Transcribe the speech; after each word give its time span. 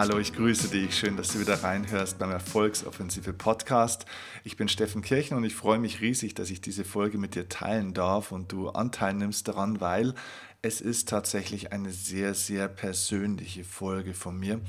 Hallo, 0.00 0.18
ich 0.18 0.32
grüße 0.32 0.68
dich. 0.68 0.96
Schön, 0.98 1.18
dass 1.18 1.28
du 1.28 1.40
wieder 1.40 1.62
reinhörst 1.62 2.18
beim 2.18 2.30
Erfolgsoffensive 2.30 3.34
Podcast. 3.34 4.06
Ich 4.44 4.56
bin 4.56 4.66
Steffen 4.66 5.02
Kirchen 5.02 5.36
und 5.36 5.44
ich 5.44 5.54
freue 5.54 5.78
mich 5.78 6.00
riesig, 6.00 6.32
dass 6.32 6.48
ich 6.48 6.62
diese 6.62 6.84
Folge 6.86 7.18
mit 7.18 7.34
dir 7.34 7.50
teilen 7.50 7.92
darf 7.92 8.32
und 8.32 8.50
du 8.50 8.70
Anteil 8.70 9.12
nimmst 9.12 9.46
daran, 9.46 9.82
weil 9.82 10.14
es 10.62 10.80
ist 10.80 11.10
tatsächlich 11.10 11.72
eine 11.72 11.90
sehr, 11.90 12.32
sehr 12.32 12.66
persönliche 12.66 13.62
Folge 13.62 14.14
von 14.14 14.38
mir. 14.38 14.62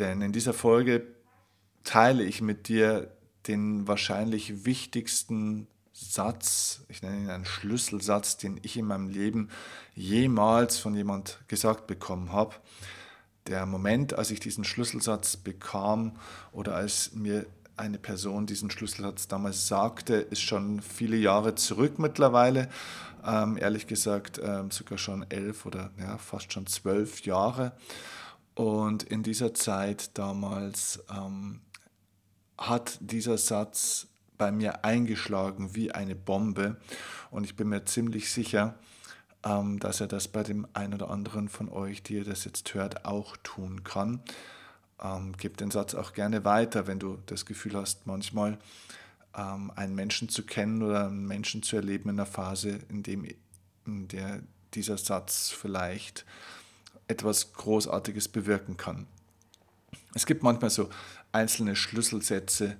Denn 0.00 0.22
in 0.22 0.32
dieser 0.32 0.54
Folge 0.54 1.06
teile 1.84 2.24
ich 2.24 2.40
mit 2.40 2.66
dir 2.66 3.12
den 3.46 3.86
wahrscheinlich 3.86 4.64
wichtigsten 4.64 5.68
Satz, 5.92 6.84
ich 6.88 7.00
nenne 7.02 7.16
ihn 7.16 7.30
einen 7.30 7.44
Schlüsselsatz, 7.44 8.38
den 8.38 8.58
ich 8.64 8.76
in 8.76 8.86
meinem 8.86 9.08
Leben 9.08 9.50
jemals 9.94 10.78
von 10.78 10.96
jemand 10.96 11.38
gesagt 11.46 11.86
bekommen 11.86 12.32
habe. 12.32 12.56
Der 13.48 13.64
Moment, 13.64 14.12
als 14.12 14.30
ich 14.30 14.40
diesen 14.40 14.62
Schlüsselsatz 14.62 15.38
bekam 15.38 16.12
oder 16.52 16.74
als 16.74 17.14
mir 17.14 17.46
eine 17.78 17.98
Person 17.98 18.44
diesen 18.44 18.70
Schlüsselsatz 18.70 19.26
damals 19.26 19.68
sagte, 19.68 20.16
ist 20.16 20.42
schon 20.42 20.82
viele 20.82 21.16
Jahre 21.16 21.54
zurück 21.54 21.98
mittlerweile. 21.98 22.68
Ähm, 23.26 23.56
ehrlich 23.56 23.86
gesagt 23.86 24.38
ähm, 24.42 24.70
sogar 24.70 24.98
schon 24.98 25.28
elf 25.30 25.64
oder 25.64 25.90
ja, 25.98 26.18
fast 26.18 26.52
schon 26.52 26.66
zwölf 26.66 27.22
Jahre. 27.22 27.72
Und 28.54 29.04
in 29.04 29.22
dieser 29.22 29.54
Zeit 29.54 30.18
damals 30.18 31.02
ähm, 31.10 31.60
hat 32.58 32.98
dieser 33.00 33.38
Satz 33.38 34.08
bei 34.36 34.52
mir 34.52 34.84
eingeschlagen 34.84 35.74
wie 35.74 35.90
eine 35.92 36.14
Bombe. 36.14 36.76
Und 37.30 37.44
ich 37.44 37.56
bin 37.56 37.68
mir 37.68 37.86
ziemlich 37.86 38.30
sicher, 38.30 38.74
ähm, 39.44 39.78
dass 39.78 40.00
er 40.00 40.06
das 40.06 40.28
bei 40.28 40.42
dem 40.42 40.66
einen 40.72 40.94
oder 40.94 41.10
anderen 41.10 41.48
von 41.48 41.68
euch, 41.68 42.02
die 42.02 42.14
ihr 42.14 42.24
das 42.24 42.44
jetzt 42.44 42.74
hört, 42.74 43.04
auch 43.04 43.36
tun 43.38 43.84
kann. 43.84 44.20
Ähm, 45.00 45.34
gib 45.36 45.56
den 45.56 45.70
Satz 45.70 45.94
auch 45.94 46.12
gerne 46.12 46.44
weiter, 46.44 46.86
wenn 46.86 46.98
du 46.98 47.18
das 47.26 47.46
Gefühl 47.46 47.74
hast, 47.76 48.06
manchmal 48.06 48.58
ähm, 49.36 49.70
einen 49.76 49.94
Menschen 49.94 50.28
zu 50.28 50.42
kennen 50.44 50.82
oder 50.82 51.06
einen 51.06 51.26
Menschen 51.26 51.62
zu 51.62 51.76
erleben 51.76 52.10
in 52.10 52.16
einer 52.16 52.26
Phase, 52.26 52.80
in, 52.88 53.02
dem, 53.02 53.26
in 53.86 54.08
der 54.08 54.40
dieser 54.74 54.98
Satz 54.98 55.50
vielleicht 55.50 56.24
etwas 57.06 57.52
Großartiges 57.54 58.28
bewirken 58.28 58.76
kann. 58.76 59.06
Es 60.14 60.26
gibt 60.26 60.42
manchmal 60.42 60.70
so 60.70 60.90
einzelne 61.32 61.76
Schlüsselsätze, 61.76 62.76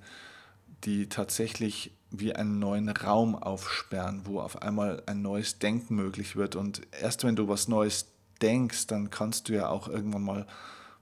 die 0.85 1.09
tatsächlich 1.09 1.91
wie 2.11 2.33
einen 2.35 2.59
neuen 2.59 2.89
Raum 2.89 3.35
aufsperren, 3.35 4.21
wo 4.25 4.39
auf 4.39 4.61
einmal 4.61 5.03
ein 5.05 5.21
neues 5.21 5.59
Denken 5.59 5.95
möglich 5.95 6.35
wird. 6.35 6.55
Und 6.55 6.81
erst 6.99 7.23
wenn 7.23 7.35
du 7.35 7.47
was 7.47 7.67
Neues 7.67 8.07
denkst, 8.41 8.87
dann 8.87 9.09
kannst 9.09 9.49
du 9.49 9.53
ja 9.53 9.69
auch 9.69 9.87
irgendwann 9.87 10.23
mal 10.23 10.47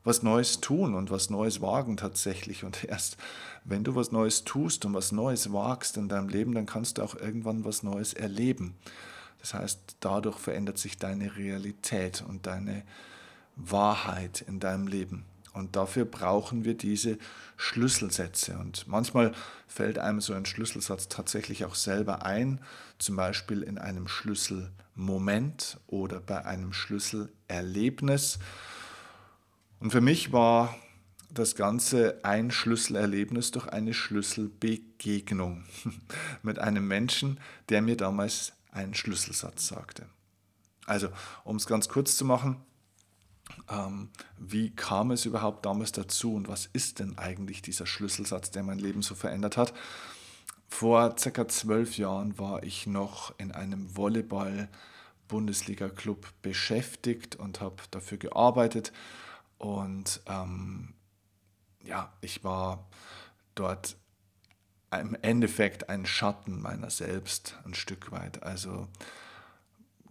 was 0.03 0.23
Neues 0.23 0.61
tun 0.61 0.95
und 0.95 1.11
was 1.11 1.29
Neues 1.29 1.61
wagen 1.61 1.97
tatsächlich. 1.97 2.63
Und 2.63 2.83
erst 2.83 3.17
wenn 3.63 3.83
du 3.83 3.95
was 3.95 4.11
Neues 4.11 4.43
tust 4.43 4.85
und 4.85 4.93
was 4.93 5.11
Neues 5.11 5.51
wagst 5.51 5.97
in 5.97 6.09
deinem 6.09 6.29
Leben, 6.29 6.53
dann 6.53 6.65
kannst 6.65 6.97
du 6.97 7.03
auch 7.03 7.15
irgendwann 7.15 7.65
was 7.65 7.83
Neues 7.83 8.13
erleben. 8.13 8.75
Das 9.39 9.53
heißt, 9.53 9.97
dadurch 9.99 10.37
verändert 10.39 10.77
sich 10.77 10.97
deine 10.97 11.35
Realität 11.35 12.23
und 12.27 12.47
deine 12.47 12.83
Wahrheit 13.55 14.41
in 14.47 14.59
deinem 14.59 14.87
Leben. 14.87 15.25
Und 15.53 15.75
dafür 15.75 16.05
brauchen 16.05 16.65
wir 16.65 16.75
diese 16.75 17.17
Schlüsselsätze. 17.57 18.57
Und 18.57 18.87
manchmal 18.87 19.33
fällt 19.67 19.99
einem 19.99 20.21
so 20.21 20.33
ein 20.33 20.45
Schlüsselsatz 20.45 21.07
tatsächlich 21.07 21.65
auch 21.65 21.75
selber 21.75 22.25
ein, 22.25 22.61
zum 22.99 23.15
Beispiel 23.15 23.63
in 23.63 23.77
einem 23.77 24.07
Schlüsselmoment 24.07 25.79
oder 25.87 26.19
bei 26.19 26.45
einem 26.45 26.73
Schlüsselerlebnis. 26.73 28.39
Und 29.79 29.91
für 29.91 30.01
mich 30.01 30.31
war 30.31 30.75
das 31.29 31.55
Ganze 31.55 32.19
ein 32.23 32.51
Schlüsselerlebnis 32.51 33.51
durch 33.51 33.67
eine 33.67 33.93
Schlüsselbegegnung 33.93 35.63
mit 36.41 36.59
einem 36.59 36.87
Menschen, 36.87 37.39
der 37.69 37.81
mir 37.81 37.97
damals 37.97 38.53
einen 38.71 38.93
Schlüsselsatz 38.93 39.67
sagte. 39.67 40.05
Also, 40.85 41.09
um 41.43 41.57
es 41.57 41.67
ganz 41.67 41.89
kurz 41.89 42.15
zu 42.15 42.23
machen, 42.23 42.57
ähm, 43.69 44.09
wie 44.37 44.73
kam 44.75 45.11
es 45.11 45.25
überhaupt 45.25 45.65
damals 45.65 45.91
dazu 45.91 46.35
und 46.35 46.47
was 46.47 46.67
ist 46.67 46.99
denn 46.99 47.17
eigentlich 47.17 47.61
dieser 47.61 47.85
Schlüsselsatz, 47.85 48.51
der 48.51 48.63
mein 48.63 48.79
Leben 48.79 49.01
so 49.01 49.13
verändert 49.15 49.57
hat? 49.57 49.73
Vor 50.69 51.15
circa 51.17 51.47
zwölf 51.47 51.97
Jahren 51.97 52.37
war 52.37 52.61
ich 52.63 52.87
noch 52.87 53.33
in 53.37 53.53
einem 53.53 53.95
Volleyball-Bundesliga-Club 53.95 56.27
beschäftigt 56.41 57.37
und 57.37 57.61
habe 57.61 57.77
dafür 57.91 58.17
gearbeitet. 58.17 58.91
Und 59.57 60.19
ähm, 60.27 60.93
ja, 61.83 62.11
ich 62.21 62.43
war 62.43 62.85
dort 63.55 63.95
im 64.91 65.15
Endeffekt 65.21 65.87
ein 65.89 66.05
Schatten 66.05 66.61
meiner 66.61 66.89
selbst, 66.89 67.57
ein 67.65 67.73
Stück 67.73 68.11
weit. 68.11 68.43
Also 68.43 68.89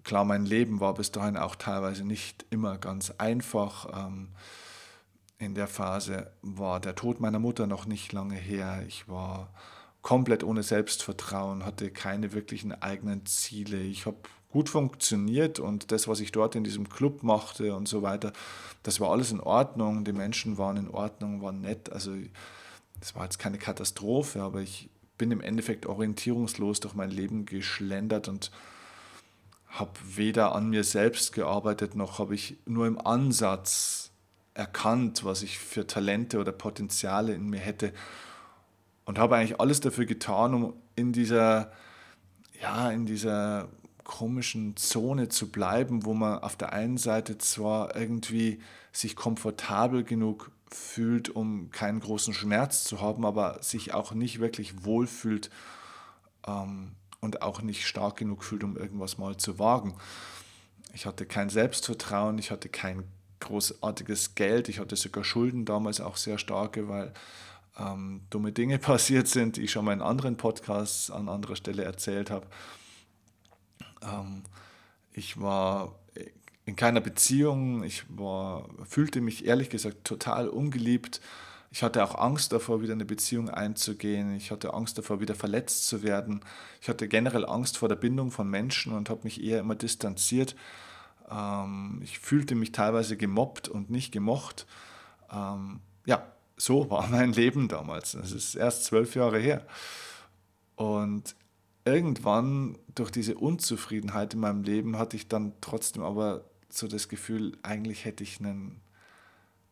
Klar, 0.07 0.25
mein 0.25 0.47
Leben 0.47 0.79
war 0.79 0.95
bis 0.95 1.11
dahin 1.11 1.37
auch 1.37 1.57
teilweise 1.57 2.05
nicht 2.05 2.47
immer 2.51 2.79
ganz 2.79 3.11
einfach. 3.19 4.07
Ähm, 4.07 4.29
in 5.37 5.57
der 5.57 5.67
Phase 5.67 6.31
war 6.43 6.79
der 6.79 6.95
Tod 6.95 7.19
meiner 7.19 7.41
Mutter 7.41 7.67
noch 7.67 7.87
nicht 7.87 8.13
lange 8.13 8.37
her. 8.37 8.85
Ich 8.87 9.09
war 9.09 9.53
komplett 10.03 10.45
ohne 10.45 10.63
Selbstvertrauen, 10.63 11.67
hatte 11.67 11.91
keine 11.91 12.33
wirklichen 12.35 12.71
eigenen 12.71 13.27
Ziele. 13.27 13.81
Ich 13.81 14.07
habe 14.07 14.19
gut 14.49 14.69
funktioniert 14.69 15.59
und 15.59 15.91
das, 15.91 16.07
was 16.07 16.21
ich 16.21 16.31
dort 16.31 16.55
in 16.55 16.63
diesem 16.63 16.89
Club 16.89 17.25
machte 17.25 17.75
und 17.75 17.89
so 17.89 18.03
weiter, 18.03 18.33
das 18.85 19.01
war 19.01 19.11
alles 19.11 19.33
in 19.33 19.41
Ordnung. 19.41 20.05
Die 20.05 20.13
Menschen 20.13 20.57
waren 20.57 20.77
in 20.77 20.89
Ordnung, 20.89 21.43
waren 21.43 21.63
nett. 21.63 21.91
Also 21.91 22.15
es 23.01 23.17
war 23.17 23.25
jetzt 23.25 23.41
keine 23.41 23.59
Katastrophe, 23.59 24.41
aber 24.41 24.61
ich 24.61 24.89
bin 25.19 25.33
im 25.33 25.41
Endeffekt 25.41 25.85
orientierungslos 25.85 26.79
durch 26.79 26.95
mein 26.95 27.11
Leben 27.11 27.45
geschlendert 27.45 28.29
und 28.29 28.53
habe 29.79 29.93
weder 30.05 30.55
an 30.55 30.71
mir 30.71 30.85
selbst 30.85 31.33
gearbeitet, 31.33 31.95
noch 31.95 32.19
habe 32.19 32.35
ich 32.35 32.57
nur 32.67 32.87
im 32.87 32.99
Ansatz 32.99 34.11
erkannt, 34.55 35.25
was 35.25 35.43
ich 35.43 35.59
für 35.59 35.87
Talente 35.87 36.39
oder 36.39 36.53
Potenziale 36.53 37.35
in 37.35 37.49
mir 37.49 37.61
hätte. 37.61 37.93
Und 39.05 39.19
habe 39.19 39.37
eigentlich 39.37 39.61
alles 39.61 39.81
dafür 39.81 40.07
getan, 40.07 40.55
um 40.55 40.75
in 40.97 41.13
dieser, 41.13 41.71
ja, 42.61 42.91
in 42.91 43.07
dieser 43.07 43.69
komischen 44.03 44.77
Zone 44.77 45.29
zu 45.29 45.51
bleiben, 45.51 46.05
wo 46.05 46.15
man 46.15 46.39
auf 46.39 46.57
der 46.57 46.73
einen 46.73 46.97
Seite 46.97 47.39
zwar 47.39 47.95
irgendwie 47.97 48.61
sich 48.93 49.15
komfortabel 49.15 50.05
genug 50.05 50.51
fühlt, 50.71 51.29
um 51.29 51.71
keinen 51.71 52.01
großen 52.01 52.35
Schmerz 52.35 52.85
zu 52.85 53.01
haben, 53.01 53.25
aber 53.25 53.63
sich 53.63 53.95
auch 53.95 54.13
nicht 54.13 54.41
wirklich 54.41 54.85
wohlfühlt, 54.85 55.51
ähm, 56.47 56.93
und 57.27 57.43
auch 57.43 57.61
nicht 57.61 57.87
stark 57.87 58.17
genug 58.17 58.43
fühlt, 58.45 58.65
um 58.65 58.77
irgendwas 58.77 59.19
mal 59.19 59.37
zu 59.37 59.59
wagen. 59.59 59.95
Ich 60.95 61.05
hatte 61.05 61.27
kein 61.27 61.51
Selbstvertrauen, 61.51 62.39
ich 62.39 62.51
hatte 62.51 62.71
kein 62.71 63.05
großartiges 63.41 64.35
Geld, 64.35 64.69
ich 64.71 64.79
hatte 64.79 64.97
sogar 64.97 65.25
Schulden 65.25 65.67
damals 65.67 66.01
auch 66.01 66.17
sehr 66.17 66.39
starke, 66.39 66.89
weil 66.89 67.13
ähm, 67.79 68.23
dumme 68.31 68.53
Dinge 68.53 68.79
passiert 68.91 69.29
sind, 69.29 69.57
die 69.57 69.63
ich 69.63 69.73
schon 69.73 69.85
mal 69.85 69.93
in 69.93 70.01
anderen 70.01 70.37
Podcasts 70.37 71.11
an 71.11 71.29
anderer 71.29 71.57
Stelle 71.57 71.85
erzählt 71.85 72.31
habe. 72.31 72.47
Ähm, 74.03 74.45
ich 75.13 75.41
war 75.41 75.99
in 76.65 76.77
keiner 76.77 77.01
Beziehung, 77.01 77.85
ich 77.85 78.05
war, 78.09 78.69
fühlte 78.85 79.21
mich 79.21 79.47
ehrlich 79.47 79.71
gesagt 79.71 80.05
total 80.05 80.49
ungeliebt 80.49 81.21
ich 81.77 81.83
hatte 81.83 82.03
auch 82.03 82.15
Angst 82.15 82.55
davor, 82.55 82.81
wieder 82.81 82.95
eine 82.95 83.05
Beziehung 83.05 83.51
einzugehen. 83.51 84.35
Ich 84.35 84.51
hatte 84.51 84.73
Angst 84.73 84.97
davor, 84.97 85.21
wieder 85.21 85.35
verletzt 85.35 85.87
zu 85.87 86.03
werden. 86.03 86.41
Ich 86.81 86.89
hatte 86.89 87.07
generell 87.07 87.45
Angst 87.45 87.77
vor 87.77 87.91
der 87.91 87.97
Bindung 87.97 88.31
von 88.31 88.49
Menschen 88.49 88.95
und 88.95 89.11
habe 89.11 89.25
mich 89.25 89.45
eher 89.45 89.61
immer 89.61 89.75
distanziert. 89.75 90.57
Ähm, 91.31 92.01
ich 92.03 92.19
fühlte 92.19 92.55
mich 92.55 92.73
teilweise 92.73 93.19
gemobbt 93.19 93.69
und 93.69 93.91
nicht 93.91 94.11
gemocht. 94.11 94.67
Ähm, 95.31 95.81
ja, 96.07 96.27
so 96.57 96.89
war 96.89 97.07
mein 97.11 97.35
Leben 97.35 97.69
damals. 97.69 98.13
Das 98.13 98.33
ist 98.33 98.55
erst 98.55 98.87
zwölf 98.87 99.15
Jahre 99.15 99.39
her. 99.39 99.67
Und 100.77 101.37
irgendwann 101.85 102.79
durch 102.95 103.11
diese 103.11 103.35
Unzufriedenheit 103.35 104.33
in 104.33 104.41
meinem 104.41 104.63
Leben 104.63 104.99
hatte 104.99 105.19
ich 105.19 105.29
dann 105.29 105.53
trotzdem 105.61 106.05
aber 106.05 106.47
so 106.71 106.89
das 106.89 107.11
Gefühl, 107.11 107.59
eigentlich 107.63 108.07
hätte 108.07 108.23
ich 108.25 108.41
einen 108.41 108.81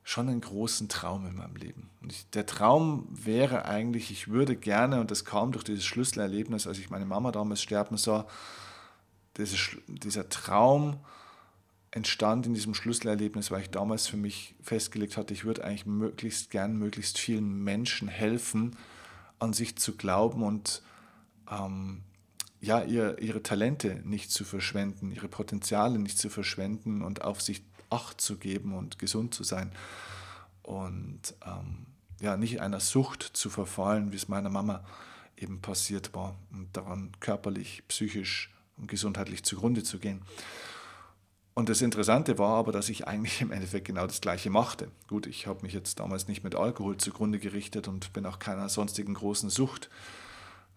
schon 0.04 0.28
einen 0.28 0.42
großen 0.42 0.88
Traum 0.90 1.26
in 1.26 1.34
meinem 1.34 1.56
Leben. 1.56 1.90
Und 2.02 2.12
ich, 2.12 2.28
der 2.30 2.44
Traum 2.44 3.08
wäre 3.10 3.64
eigentlich, 3.64 4.10
ich 4.10 4.28
würde 4.28 4.54
gerne, 4.54 5.00
und 5.00 5.10
das 5.10 5.24
kam 5.24 5.50
durch 5.50 5.64
dieses 5.64 5.84
Schlüsselerlebnis, 5.84 6.66
als 6.66 6.78
ich 6.78 6.90
meine 6.90 7.06
Mama 7.06 7.32
damals 7.32 7.62
sterben 7.62 7.96
sah, 7.96 8.26
diese, 9.38 9.56
dieser 9.88 10.28
Traum 10.28 11.00
entstand 11.90 12.46
in 12.46 12.52
diesem 12.54 12.74
Schlüsselerlebnis, 12.74 13.50
weil 13.50 13.62
ich 13.62 13.70
damals 13.70 14.06
für 14.06 14.18
mich 14.18 14.54
festgelegt 14.60 15.16
hatte, 15.16 15.32
ich 15.32 15.44
würde 15.44 15.64
eigentlich 15.64 15.86
möglichst 15.86 16.50
gern 16.50 16.76
möglichst 16.76 17.18
vielen 17.18 17.64
Menschen 17.64 18.08
helfen, 18.08 18.76
an 19.38 19.54
sich 19.54 19.76
zu 19.76 19.96
glauben 19.96 20.42
und 20.42 20.82
ähm, 21.50 22.02
ja, 22.60 22.82
ihr, 22.82 23.18
ihre 23.20 23.42
Talente 23.42 24.02
nicht 24.04 24.30
zu 24.30 24.44
verschwenden, 24.44 25.12
ihre 25.12 25.28
Potenziale 25.28 25.98
nicht 25.98 26.18
zu 26.18 26.30
verschwenden 26.30 27.02
und 27.02 27.22
auf 27.22 27.40
sich 27.40 27.62
Acht 27.94 28.20
zu 28.20 28.36
geben 28.36 28.74
und 28.74 28.98
gesund 28.98 29.34
zu 29.34 29.44
sein. 29.44 29.72
und 30.62 31.34
ähm, 31.46 31.86
ja, 32.20 32.36
nicht 32.36 32.60
einer 32.60 32.80
Sucht 32.80 33.22
zu 33.22 33.50
verfallen, 33.50 34.12
wie 34.12 34.16
es 34.16 34.28
meiner 34.28 34.50
Mama 34.50 34.82
eben 35.36 35.60
passiert 35.60 36.14
war 36.14 36.36
und 36.52 36.68
daran 36.76 37.12
körperlich, 37.20 37.82
psychisch 37.88 38.50
und 38.76 38.88
gesundheitlich 38.88 39.42
zugrunde 39.44 39.82
zu 39.82 39.98
gehen. 39.98 40.22
Und 41.54 41.68
das 41.68 41.82
Interessante 41.82 42.38
war 42.38 42.56
aber, 42.56 42.72
dass 42.72 42.88
ich 42.88 43.06
eigentlich 43.06 43.40
im 43.40 43.52
Endeffekt 43.52 43.86
genau 43.86 44.06
das 44.06 44.20
Gleiche 44.20 44.50
machte. 44.50 44.90
Gut, 45.06 45.26
ich 45.26 45.46
habe 45.46 45.62
mich 45.62 45.72
jetzt 45.72 46.00
damals 46.00 46.26
nicht 46.26 46.42
mit 46.42 46.54
Alkohol 46.54 46.96
zugrunde 46.96 47.38
gerichtet 47.38 47.86
und 47.86 48.12
bin 48.12 48.26
auch 48.26 48.38
keiner 48.38 48.68
sonstigen 48.68 49.14
großen 49.14 49.50
Sucht 49.50 49.88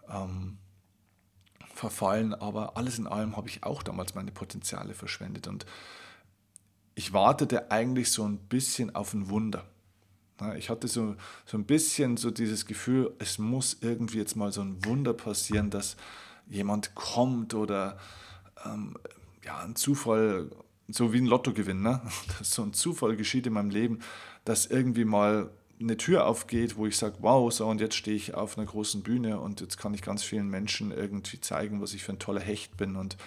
ähm, 0.10 0.58
verfallen, 1.74 2.34
aber 2.34 2.78
alles 2.78 3.00
in 3.00 3.08
allem 3.08 3.38
habe 3.38 3.50
ich 3.50 3.64
auch 3.64 3.84
damals 3.84 4.16
meine 4.16 4.32
Potenziale 4.32 4.94
verschwendet 4.94 5.48
und 5.48 5.66
ich 6.98 7.14
wartete 7.14 7.70
eigentlich 7.70 8.12
so 8.12 8.24
ein 8.24 8.40
bisschen 8.40 8.96
auf 8.96 9.14
ein 9.14 9.30
Wunder. 9.30 9.66
Ich 10.58 10.72
hatte 10.72 10.88
so, 10.88 11.16
so 11.46 11.56
ein 11.56 11.66
bisschen 11.66 12.18
so 12.18 12.32
dieses 12.32 12.66
Gefühl, 12.66 13.14
es 13.20 13.38
muss 13.38 13.78
irgendwie 13.82 14.18
jetzt 14.18 14.36
mal 14.36 14.52
so 14.52 14.62
ein 14.62 14.84
Wunder 14.84 15.14
passieren, 15.14 15.70
dass 15.70 15.96
jemand 16.48 16.96
kommt 16.96 17.54
oder 17.54 18.00
ähm, 18.66 18.98
ja, 19.46 19.60
ein 19.60 19.76
Zufall 19.76 20.50
so 20.88 21.14
wie 21.14 21.20
ein 21.20 21.28
Lottogewinn, 21.28 21.84
ne? 21.84 22.02
dass 22.40 22.52
so 22.52 22.64
ein 22.64 22.74
Zufall 22.74 23.16
geschieht 23.16 23.46
in 23.46 23.54
meinem 23.54 23.70
Leben, 23.70 24.00
dass 24.44 24.66
irgendwie 24.66 25.06
mal 25.06 25.52
eine 25.80 25.98
Tür 25.98 26.26
aufgeht, 26.26 26.78
wo 26.78 26.88
ich 26.88 26.98
sage, 26.98 27.18
wow, 27.20 27.54
so 27.54 27.68
und 27.68 27.80
jetzt 27.80 27.96
stehe 27.96 28.18
ich 28.18 28.34
auf 28.34 28.58
einer 28.58 28.66
großen 28.66 29.04
Bühne 29.04 29.40
und 29.40 29.62
jetzt 29.62 29.78
kann 29.78 29.94
ich 29.94 30.02
ganz 30.02 30.24
vielen 30.24 30.50
Menschen 30.50 30.90
irgendwie 30.90 31.40
zeigen, 31.42 31.80
was 31.80 31.94
ich 31.94 32.04
für 32.04 32.14
ein 32.14 32.20
toller 32.20 32.42
Hecht 32.42 32.76
bin. 32.76 32.96
Und 32.96 33.18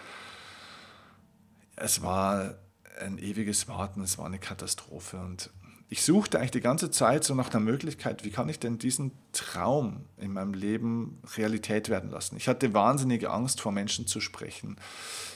es 1.77 2.03
war 2.03 2.57
ein 3.01 3.19
ewiges 3.19 3.69
Warten, 3.69 4.03
es 4.03 4.19
war 4.19 4.27
eine 4.27 4.39
Katastrophe. 4.39 5.19
Und 5.19 5.51
ich 5.89 6.03
suchte 6.03 6.39
eigentlich 6.39 6.51
die 6.53 6.61
ganze 6.61 6.91
Zeit 6.91 7.25
so 7.25 7.35
nach 7.35 7.51
einer 7.51 7.61
Möglichkeit, 7.61 8.25
wie 8.25 8.31
kann 8.31 8.49
ich 8.49 8.61
denn 8.61 8.79
diesen 8.79 9.13
Traum 9.33 10.05
in 10.19 10.33
meinem 10.33 10.55
Leben 10.55 11.21
Realität 11.37 11.89
werden 11.89 12.11
lassen. 12.11 12.37
Ich 12.37 12.49
hatte 12.49 12.75
wahnsinnige 12.75 13.31
Angst, 13.31 13.61
vor 13.61 13.73
Menschen 13.73 14.07
zu 14.07 14.21
sprechen. 14.21 14.77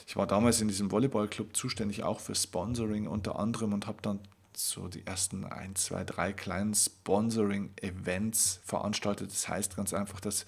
Ich 0.06 0.17
war 0.17 0.27
damals 0.27 0.61
in 0.61 0.69
diesem 0.69 0.91
Volleyballclub 0.91 1.56
zuständig 1.56 2.03
auch 2.03 2.21
für 2.21 2.35
Sponsoring 2.35 3.06
unter 3.06 3.39
anderem 3.39 3.73
und 3.73 3.87
habe 3.87 4.03
dann 4.03 4.21
so 4.57 4.87
die 4.87 5.07
ersten 5.07 5.45
ein, 5.45 5.75
zwei, 5.75 6.05
drei 6.05 6.33
kleinen 6.33 6.75
Sponsoring-Events 6.75 8.61
veranstaltet. 8.65 9.33
Das 9.33 9.49
heißt 9.49 9.77
ganz 9.77 9.93
einfach, 9.93 10.21
dass 10.21 10.45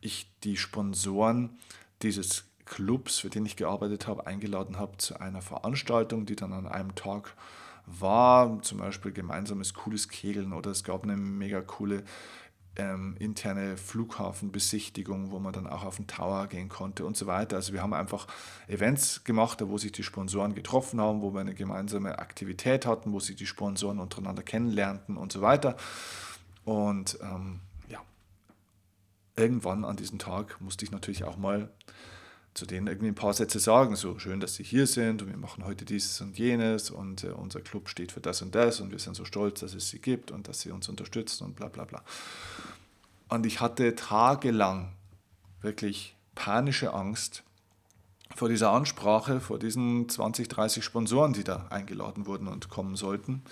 ich 0.00 0.30
die 0.44 0.56
Sponsoren 0.56 1.58
dieses 2.02 2.44
Clubs, 2.66 3.18
für 3.18 3.30
den 3.30 3.46
ich 3.46 3.56
gearbeitet 3.56 4.06
habe, 4.06 4.26
eingeladen 4.26 4.78
habe 4.78 4.96
zu 4.98 5.18
einer 5.20 5.40
Veranstaltung, 5.40 6.26
die 6.26 6.36
dann 6.36 6.52
an 6.52 6.66
einem 6.66 6.94
Tag 6.94 7.34
war, 7.86 8.60
zum 8.62 8.78
Beispiel 8.78 9.12
gemeinsames 9.12 9.72
cooles 9.72 10.08
Kegeln 10.08 10.52
oder 10.52 10.72
es 10.72 10.84
gab 10.84 11.04
eine 11.04 11.16
mega 11.16 11.60
coole 11.60 12.02
ähm, 12.76 13.16
interne 13.18 13.76
Flughafenbesichtigung, 13.76 15.30
wo 15.30 15.38
man 15.38 15.52
dann 15.52 15.66
auch 15.66 15.84
auf 15.84 15.96
den 15.96 16.06
Tower 16.06 16.46
gehen 16.46 16.68
konnte 16.68 17.06
und 17.06 17.16
so 17.16 17.26
weiter. 17.26 17.56
Also 17.56 17.72
wir 17.72 17.82
haben 17.82 17.94
einfach 17.94 18.26
Events 18.68 19.24
gemacht, 19.24 19.62
wo 19.64 19.78
sich 19.78 19.92
die 19.92 20.02
Sponsoren 20.02 20.54
getroffen 20.54 21.00
haben, 21.00 21.22
wo 21.22 21.32
wir 21.32 21.40
eine 21.40 21.54
gemeinsame 21.54 22.18
Aktivität 22.18 22.86
hatten, 22.86 23.12
wo 23.12 23.20
sich 23.20 23.36
die 23.36 23.46
Sponsoren 23.46 23.98
untereinander 23.98 24.42
kennenlernten 24.42 25.16
und 25.16 25.32
so 25.32 25.40
weiter. 25.40 25.76
Und 26.64 27.18
ähm, 27.22 27.60
ja, 27.88 28.00
irgendwann 29.36 29.84
an 29.84 29.96
diesem 29.96 30.18
Tag 30.18 30.60
musste 30.60 30.84
ich 30.84 30.90
natürlich 30.90 31.24
auch 31.24 31.36
mal 31.36 31.70
zu 32.56 32.66
denen 32.66 32.86
irgendwie 32.86 33.08
ein 33.08 33.14
paar 33.14 33.34
Sätze 33.34 33.58
sagen, 33.58 33.96
so 33.96 34.18
schön, 34.18 34.40
dass 34.40 34.54
sie 34.54 34.62
hier 34.62 34.86
sind 34.86 35.22
und 35.22 35.28
wir 35.28 35.36
machen 35.36 35.64
heute 35.64 35.84
dieses 35.84 36.20
und 36.20 36.38
jenes 36.38 36.90
und 36.90 37.24
äh, 37.24 37.28
unser 37.28 37.60
Club 37.60 37.88
steht 37.88 38.12
für 38.12 38.20
das 38.20 38.40
und 38.40 38.54
das 38.54 38.80
und 38.80 38.90
wir 38.90 38.98
sind 38.98 39.14
so 39.14 39.24
stolz, 39.24 39.60
dass 39.60 39.74
es 39.74 39.90
sie 39.90 39.98
gibt 39.98 40.30
und 40.30 40.48
dass 40.48 40.60
sie 40.60 40.70
uns 40.70 40.88
unterstützen 40.88 41.44
und 41.44 41.56
bla 41.56 41.68
bla 41.68 41.84
bla. 41.84 42.02
Und 43.28 43.44
ich 43.44 43.60
hatte 43.60 43.94
tagelang 43.94 44.92
wirklich 45.60 46.16
panische 46.34 46.94
Angst 46.94 47.42
vor 48.34 48.48
dieser 48.48 48.70
Ansprache, 48.70 49.40
vor 49.40 49.58
diesen 49.58 50.08
20, 50.08 50.48
30 50.48 50.84
Sponsoren, 50.84 51.32
die 51.32 51.44
da 51.44 51.66
eingeladen 51.70 52.26
wurden 52.26 52.48
und 52.48 52.68
kommen 52.68 52.96
sollten. 52.96 53.42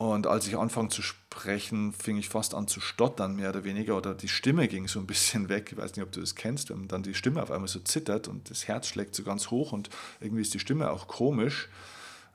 Und 0.00 0.26
als 0.26 0.46
ich 0.46 0.56
anfang 0.56 0.88
zu 0.88 1.02
sprechen, 1.02 1.92
fing 1.92 2.16
ich 2.16 2.30
fast 2.30 2.54
an 2.54 2.66
zu 2.66 2.80
stottern, 2.80 3.36
mehr 3.36 3.50
oder 3.50 3.64
weniger, 3.64 3.98
oder 3.98 4.14
die 4.14 4.30
Stimme 4.30 4.66
ging 4.66 4.88
so 4.88 4.98
ein 4.98 5.06
bisschen 5.06 5.50
weg. 5.50 5.72
Ich 5.72 5.76
weiß 5.76 5.94
nicht, 5.94 6.02
ob 6.02 6.10
du 6.10 6.20
das 6.20 6.34
kennst, 6.34 6.70
wenn 6.70 6.88
dann 6.88 7.02
die 7.02 7.12
Stimme 7.12 7.42
auf 7.42 7.50
einmal 7.50 7.68
so 7.68 7.80
zittert 7.80 8.26
und 8.26 8.48
das 8.48 8.66
Herz 8.66 8.86
schlägt 8.86 9.14
so 9.14 9.24
ganz 9.24 9.50
hoch 9.50 9.72
und 9.72 9.90
irgendwie 10.18 10.40
ist 10.40 10.54
die 10.54 10.58
Stimme 10.58 10.90
auch 10.90 11.06
komisch, 11.06 11.68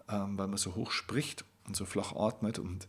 ähm, 0.08 0.38
weil 0.38 0.46
man 0.46 0.58
so 0.58 0.76
hoch 0.76 0.92
spricht 0.92 1.44
und 1.66 1.76
so 1.76 1.86
flach 1.86 2.16
atmet. 2.16 2.60
Und 2.60 2.88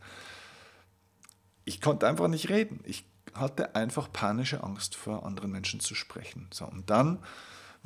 ich 1.64 1.80
konnte 1.80 2.06
einfach 2.06 2.28
nicht 2.28 2.50
reden. 2.50 2.80
Ich 2.84 3.06
hatte 3.32 3.76
einfach 3.76 4.12
panische 4.12 4.62
Angst, 4.62 4.94
vor 4.94 5.24
anderen 5.24 5.52
Menschen 5.52 5.80
zu 5.80 5.94
sprechen. 5.94 6.48
So, 6.52 6.66
und 6.66 6.90
dann 6.90 7.20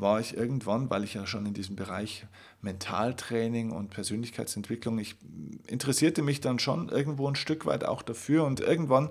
war 0.00 0.20
ich 0.20 0.37
irgendwann, 0.37 0.91
weil 0.91 1.05
ich 1.05 1.14
ja 1.14 1.26
schon 1.26 1.47
in 1.47 1.55
diesem 1.55 1.76
Bereich 1.76 2.26
Mentaltraining 2.62 3.70
und 3.70 3.91
Persönlichkeitsentwicklung, 3.91 4.99
ich 4.99 5.17
interessierte 5.67 6.23
mich 6.23 6.41
dann 6.41 6.58
schon 6.58 6.88
irgendwo 6.88 7.29
ein 7.29 7.37
Stück 7.37 7.67
weit 7.67 7.85
auch 7.85 8.02
dafür 8.02 8.44
und 8.44 8.61
irgendwann 8.61 9.11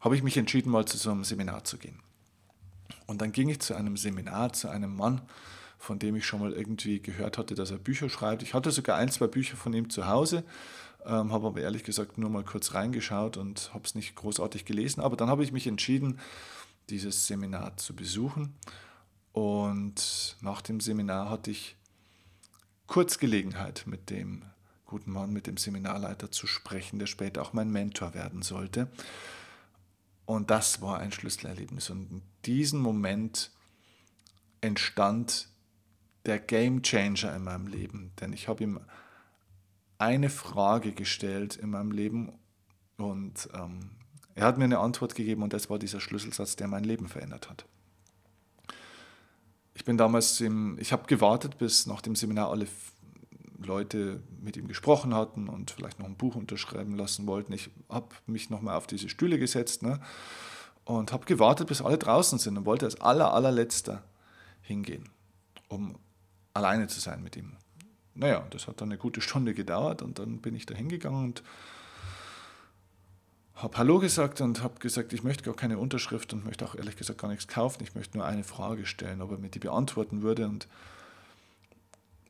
habe 0.00 0.16
ich 0.16 0.22
mich 0.22 0.36
entschieden, 0.36 0.70
mal 0.70 0.84
zu 0.84 0.96
so 0.96 1.10
einem 1.10 1.24
Seminar 1.24 1.64
zu 1.64 1.78
gehen. 1.78 2.00
Und 3.06 3.22
dann 3.22 3.32
ging 3.32 3.48
ich 3.48 3.60
zu 3.60 3.74
einem 3.74 3.96
Seminar, 3.96 4.52
zu 4.52 4.68
einem 4.68 4.94
Mann, 4.94 5.22
von 5.78 5.98
dem 5.98 6.16
ich 6.16 6.26
schon 6.26 6.40
mal 6.40 6.52
irgendwie 6.52 7.00
gehört 7.00 7.38
hatte, 7.38 7.54
dass 7.54 7.70
er 7.70 7.78
Bücher 7.78 8.08
schreibt. 8.08 8.42
Ich 8.42 8.54
hatte 8.54 8.70
sogar 8.70 8.96
ein, 8.96 9.10
zwei 9.10 9.26
Bücher 9.26 9.56
von 9.56 9.72
ihm 9.72 9.90
zu 9.90 10.06
Hause, 10.06 10.44
ähm, 11.06 11.32
habe 11.32 11.46
aber 11.46 11.60
ehrlich 11.60 11.84
gesagt 11.84 12.18
nur 12.18 12.30
mal 12.30 12.44
kurz 12.44 12.74
reingeschaut 12.74 13.36
und 13.36 13.72
habe 13.72 13.84
es 13.84 13.94
nicht 13.94 14.14
großartig 14.14 14.64
gelesen. 14.64 15.00
Aber 15.00 15.16
dann 15.16 15.28
habe 15.28 15.44
ich 15.44 15.52
mich 15.52 15.66
entschieden, 15.66 16.18
dieses 16.90 17.26
Seminar 17.26 17.76
zu 17.76 17.94
besuchen 17.94 18.54
und 19.32 20.36
nach 20.40 20.62
dem 20.62 20.80
Seminar 20.80 21.30
hatte 21.30 21.50
ich 21.50 21.76
kurz 22.86 23.18
Gelegenheit, 23.18 23.84
mit 23.86 24.10
dem 24.10 24.42
guten 24.86 25.12
Mann, 25.12 25.32
mit 25.32 25.46
dem 25.46 25.56
Seminarleiter 25.56 26.30
zu 26.30 26.46
sprechen, 26.46 26.98
der 26.98 27.06
später 27.06 27.42
auch 27.42 27.52
mein 27.52 27.70
Mentor 27.70 28.14
werden 28.14 28.42
sollte. 28.42 28.88
Und 30.26 30.50
das 30.50 30.82
war 30.82 30.98
ein 30.98 31.12
Schlüsselerlebnis. 31.12 31.90
Und 31.90 32.10
in 32.10 32.22
diesem 32.44 32.80
Moment 32.80 33.50
entstand 34.60 35.48
der 36.26 36.38
Game 36.38 36.82
Changer 36.82 37.34
in 37.36 37.44
meinem 37.44 37.66
Leben. 37.66 38.12
Denn 38.20 38.32
ich 38.32 38.48
habe 38.48 38.64
ihm 38.64 38.80
eine 39.98 40.30
Frage 40.30 40.92
gestellt 40.92 41.56
in 41.56 41.70
meinem 41.70 41.90
Leben 41.90 42.32
und 42.96 43.48
ähm, 43.54 43.90
er 44.34 44.46
hat 44.46 44.58
mir 44.58 44.64
eine 44.64 44.78
Antwort 44.78 45.14
gegeben 45.14 45.42
und 45.42 45.52
das 45.52 45.68
war 45.70 45.78
dieser 45.78 46.00
Schlüsselsatz, 46.00 46.56
der 46.56 46.68
mein 46.68 46.84
Leben 46.84 47.08
verändert 47.08 47.50
hat 47.50 47.66
ich 49.78 49.84
bin 49.84 49.96
damals 49.96 50.40
im, 50.40 50.76
ich 50.80 50.92
habe 50.92 51.06
gewartet, 51.06 51.56
bis 51.56 51.86
nach 51.86 52.00
dem 52.00 52.16
Seminar 52.16 52.50
alle 52.50 52.66
Leute 53.64 54.20
mit 54.40 54.56
ihm 54.56 54.66
gesprochen 54.66 55.14
hatten 55.14 55.48
und 55.48 55.70
vielleicht 55.70 56.00
noch 56.00 56.06
ein 56.06 56.16
Buch 56.16 56.34
unterschreiben 56.34 56.96
lassen 56.96 57.28
wollten. 57.28 57.52
Ich 57.52 57.70
habe 57.88 58.08
mich 58.26 58.50
nochmal 58.50 58.76
auf 58.76 58.88
diese 58.88 59.08
Stühle 59.08 59.38
gesetzt 59.38 59.84
ne, 59.84 60.00
und 60.84 61.12
habe 61.12 61.26
gewartet, 61.26 61.68
bis 61.68 61.80
alle 61.80 61.96
draußen 61.96 62.40
sind 62.40 62.58
und 62.58 62.66
wollte 62.66 62.86
als 62.86 63.00
aller, 63.00 63.32
allerletzter 63.32 64.02
hingehen, 64.62 65.10
um 65.68 65.94
alleine 66.54 66.88
zu 66.88 66.98
sein 66.98 67.22
mit 67.22 67.36
ihm. 67.36 67.52
Naja, 68.14 68.44
das 68.50 68.66
hat 68.66 68.80
dann 68.80 68.88
eine 68.88 68.98
gute 68.98 69.20
Stunde 69.20 69.54
gedauert 69.54 70.02
und 70.02 70.18
dann 70.18 70.38
bin 70.38 70.56
ich 70.56 70.66
da 70.66 70.74
hingegangen 70.74 71.22
und 71.22 71.44
habe 73.58 73.76
Hallo 73.76 73.98
gesagt 73.98 74.40
und 74.40 74.62
habe 74.62 74.78
gesagt, 74.78 75.12
ich 75.12 75.24
möchte 75.24 75.42
gar 75.42 75.54
keine 75.54 75.78
Unterschrift 75.78 76.32
und 76.32 76.44
möchte 76.44 76.64
auch 76.64 76.76
ehrlich 76.76 76.96
gesagt 76.96 77.20
gar 77.20 77.28
nichts 77.28 77.48
kaufen. 77.48 77.82
Ich 77.82 77.94
möchte 77.94 78.16
nur 78.16 78.26
eine 78.26 78.44
Frage 78.44 78.86
stellen, 78.86 79.20
ob 79.20 79.32
er 79.32 79.38
mir 79.38 79.48
die 79.48 79.58
beantworten 79.58 80.22
würde. 80.22 80.46
Und 80.46 80.68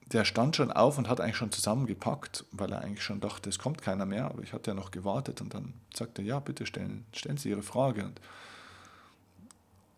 der 0.06 0.24
stand 0.24 0.56
schon 0.56 0.72
auf 0.72 0.96
und 0.96 1.06
hat 1.06 1.20
eigentlich 1.20 1.36
schon 1.36 1.52
zusammengepackt, 1.52 2.46
weil 2.52 2.72
er 2.72 2.80
eigentlich 2.80 3.02
schon 3.02 3.20
dachte, 3.20 3.50
es 3.50 3.58
kommt 3.58 3.82
keiner 3.82 4.06
mehr. 4.06 4.24
Aber 4.24 4.42
ich 4.42 4.54
hatte 4.54 4.70
ja 4.70 4.74
noch 4.74 4.90
gewartet 4.90 5.42
und 5.42 5.52
dann 5.52 5.74
sagte 5.94 6.22
er, 6.22 6.28
ja, 6.28 6.40
bitte 6.40 6.64
stellen, 6.64 7.04
stellen 7.12 7.36
Sie 7.36 7.50
Ihre 7.50 7.62
Frage. 7.62 8.04
Und, 8.04 8.20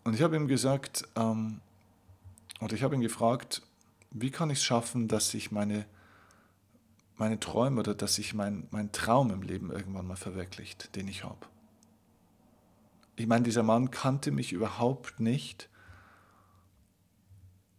und 0.03 0.15
ich 0.15 0.23
habe 0.23 0.35
ihm 0.35 0.49
gesagt, 0.49 1.07
ähm, 1.15 1.61
oder 2.61 2.75
ich 2.75 2.83
habe 2.83 2.97
ihn 2.97 3.01
gefragt, 3.03 3.63
wie 4.11 4.33
kann 4.33 4.51
ich 4.51 4.59
es 4.59 4.65
schaffen, 4.65 5.07
dass 5.07 5.33
ich 5.35 5.53
meine 5.53 5.87
meine 7.21 7.39
Träume 7.39 7.81
oder 7.81 7.95
dass 7.95 8.15
sich 8.15 8.35
mein, 8.35 8.67
mein 8.71 8.93
Traum 8.93 9.31
im 9.31 9.43
Leben 9.43 9.71
irgendwann 9.71 10.07
mal 10.07 10.17
verwirklicht, 10.17 10.97
den 10.97 11.07
ich 11.07 11.23
habe. 11.23 11.47
Ich 13.17 13.27
meine, 13.27 13.45
dieser 13.45 13.63
Mann 13.63 13.91
kannte 13.91 14.31
mich 14.31 14.53
überhaupt 14.53 15.21
nicht 15.21 15.69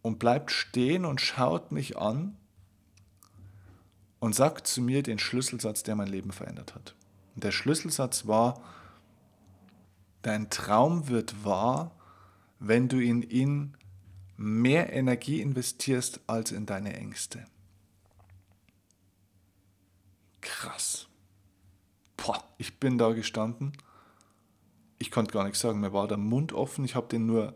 und 0.00 0.20
bleibt 0.20 0.52
stehen 0.52 1.04
und 1.04 1.20
schaut 1.20 1.72
mich 1.72 1.98
an 1.98 2.36
und 4.20 4.36
sagt 4.36 4.68
zu 4.68 4.80
mir 4.80 5.02
den 5.02 5.18
Schlüsselsatz, 5.18 5.82
der 5.82 5.96
mein 5.96 6.08
Leben 6.08 6.30
verändert 6.30 6.76
hat. 6.76 6.94
Und 7.34 7.42
der 7.42 7.50
Schlüsselsatz 7.50 8.28
war, 8.28 8.62
dein 10.22 10.50
Traum 10.50 11.08
wird 11.08 11.44
wahr, 11.44 11.90
wenn 12.60 12.88
du 12.88 13.02
in 13.02 13.22
ihn 13.22 13.76
mehr 14.36 14.92
Energie 14.92 15.40
investierst 15.40 16.20
als 16.28 16.52
in 16.52 16.66
deine 16.66 16.94
Ängste. 16.94 17.44
Krass. 20.42 21.06
boah, 22.16 22.44
ich 22.58 22.78
bin 22.78 22.98
da 22.98 23.12
gestanden. 23.12 23.72
Ich 24.98 25.10
konnte 25.10 25.32
gar 25.32 25.44
nichts 25.44 25.60
sagen, 25.60 25.80
mir 25.80 25.92
war 25.92 26.06
der 26.06 26.18
Mund 26.18 26.52
offen. 26.52 26.84
Ich 26.84 26.94
habe 26.94 27.08
den 27.08 27.26
nur 27.26 27.54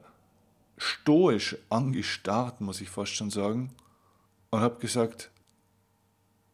stoisch 0.78 1.57
angestarrt, 1.69 2.61
muss 2.61 2.81
ich 2.81 2.88
fast 2.88 3.12
schon 3.12 3.31
sagen. 3.31 3.73
Und 4.50 4.61
habe 4.61 4.78
gesagt, 4.81 5.31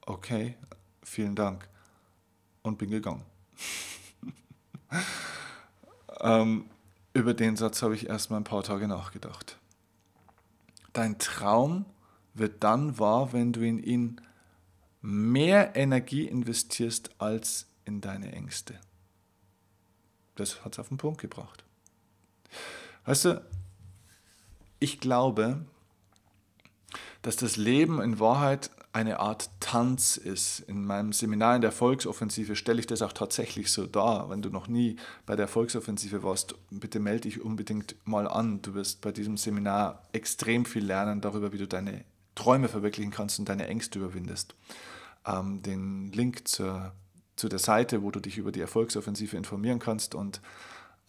okay, 0.06 0.56
vielen 1.02 1.34
Dank. 1.34 1.68
Und 2.62 2.78
bin 2.78 2.90
gegangen. 2.90 3.24
ähm, 6.20 6.66
über 7.14 7.34
den 7.34 7.56
Satz 7.56 7.82
habe 7.82 7.94
ich 7.94 8.08
erst 8.08 8.30
mal 8.30 8.38
ein 8.38 8.44
paar 8.44 8.62
Tage 8.62 8.88
nachgedacht. 8.88 9.58
Dein 10.92 11.18
Traum 11.18 11.86
wird 12.34 12.62
dann 12.62 12.98
wahr, 12.98 13.32
wenn 13.32 13.52
du 13.52 13.60
in 13.66 13.82
ihn 13.82 14.20
mehr 15.02 15.76
Energie 15.76 16.26
investierst 16.26 17.10
als 17.18 17.66
in 17.84 18.00
deine 18.00 18.32
Ängste. 18.32 18.78
Das 20.36 20.64
hat 20.64 20.74
es 20.74 20.78
auf 20.78 20.88
den 20.88 20.96
Punkt 20.96 21.20
gebracht. 21.20 21.64
Weißt 23.04 23.26
du, 23.26 23.44
ich 24.78 25.00
glaube, 25.00 25.64
dass 27.22 27.36
das 27.36 27.56
Leben 27.56 28.00
in 28.00 28.18
Wahrheit 28.18 28.70
eine 28.92 29.20
Art 29.20 29.50
Tanz 29.60 30.16
ist. 30.16 30.60
In 30.60 30.84
meinem 30.84 31.12
Seminar 31.12 31.56
in 31.56 31.62
der 31.62 31.72
Volksoffensive 31.72 32.56
stelle 32.56 32.80
ich 32.80 32.86
das 32.86 33.00
auch 33.00 33.12
tatsächlich 33.12 33.72
so 33.72 33.86
dar. 33.86 34.28
Wenn 34.28 34.42
du 34.42 34.50
noch 34.50 34.68
nie 34.68 34.96
bei 35.24 35.34
der 35.34 35.48
Volksoffensive 35.48 36.22
warst, 36.22 36.54
bitte 36.70 37.00
melde 37.00 37.22
dich 37.22 37.40
unbedingt 37.40 37.96
mal 38.04 38.28
an. 38.28 38.60
Du 38.60 38.74
wirst 38.74 39.00
bei 39.00 39.10
diesem 39.10 39.36
Seminar 39.36 40.02
extrem 40.12 40.64
viel 40.64 40.84
lernen 40.84 41.20
darüber, 41.20 41.52
wie 41.52 41.58
du 41.58 41.66
deine 41.66 42.04
Träume 42.34 42.68
verwirklichen 42.68 43.10
kannst 43.10 43.38
und 43.38 43.48
deine 43.48 43.66
Ängste 43.66 43.98
überwindest. 43.98 44.54
Ähm, 45.26 45.62
den 45.62 46.12
Link 46.12 46.48
zur, 46.48 46.92
zu 47.36 47.48
der 47.48 47.58
Seite, 47.58 48.02
wo 48.02 48.10
du 48.10 48.20
dich 48.20 48.38
über 48.38 48.52
die 48.52 48.60
Erfolgsoffensive 48.60 49.36
informieren 49.36 49.78
kannst 49.78 50.14
und 50.14 50.40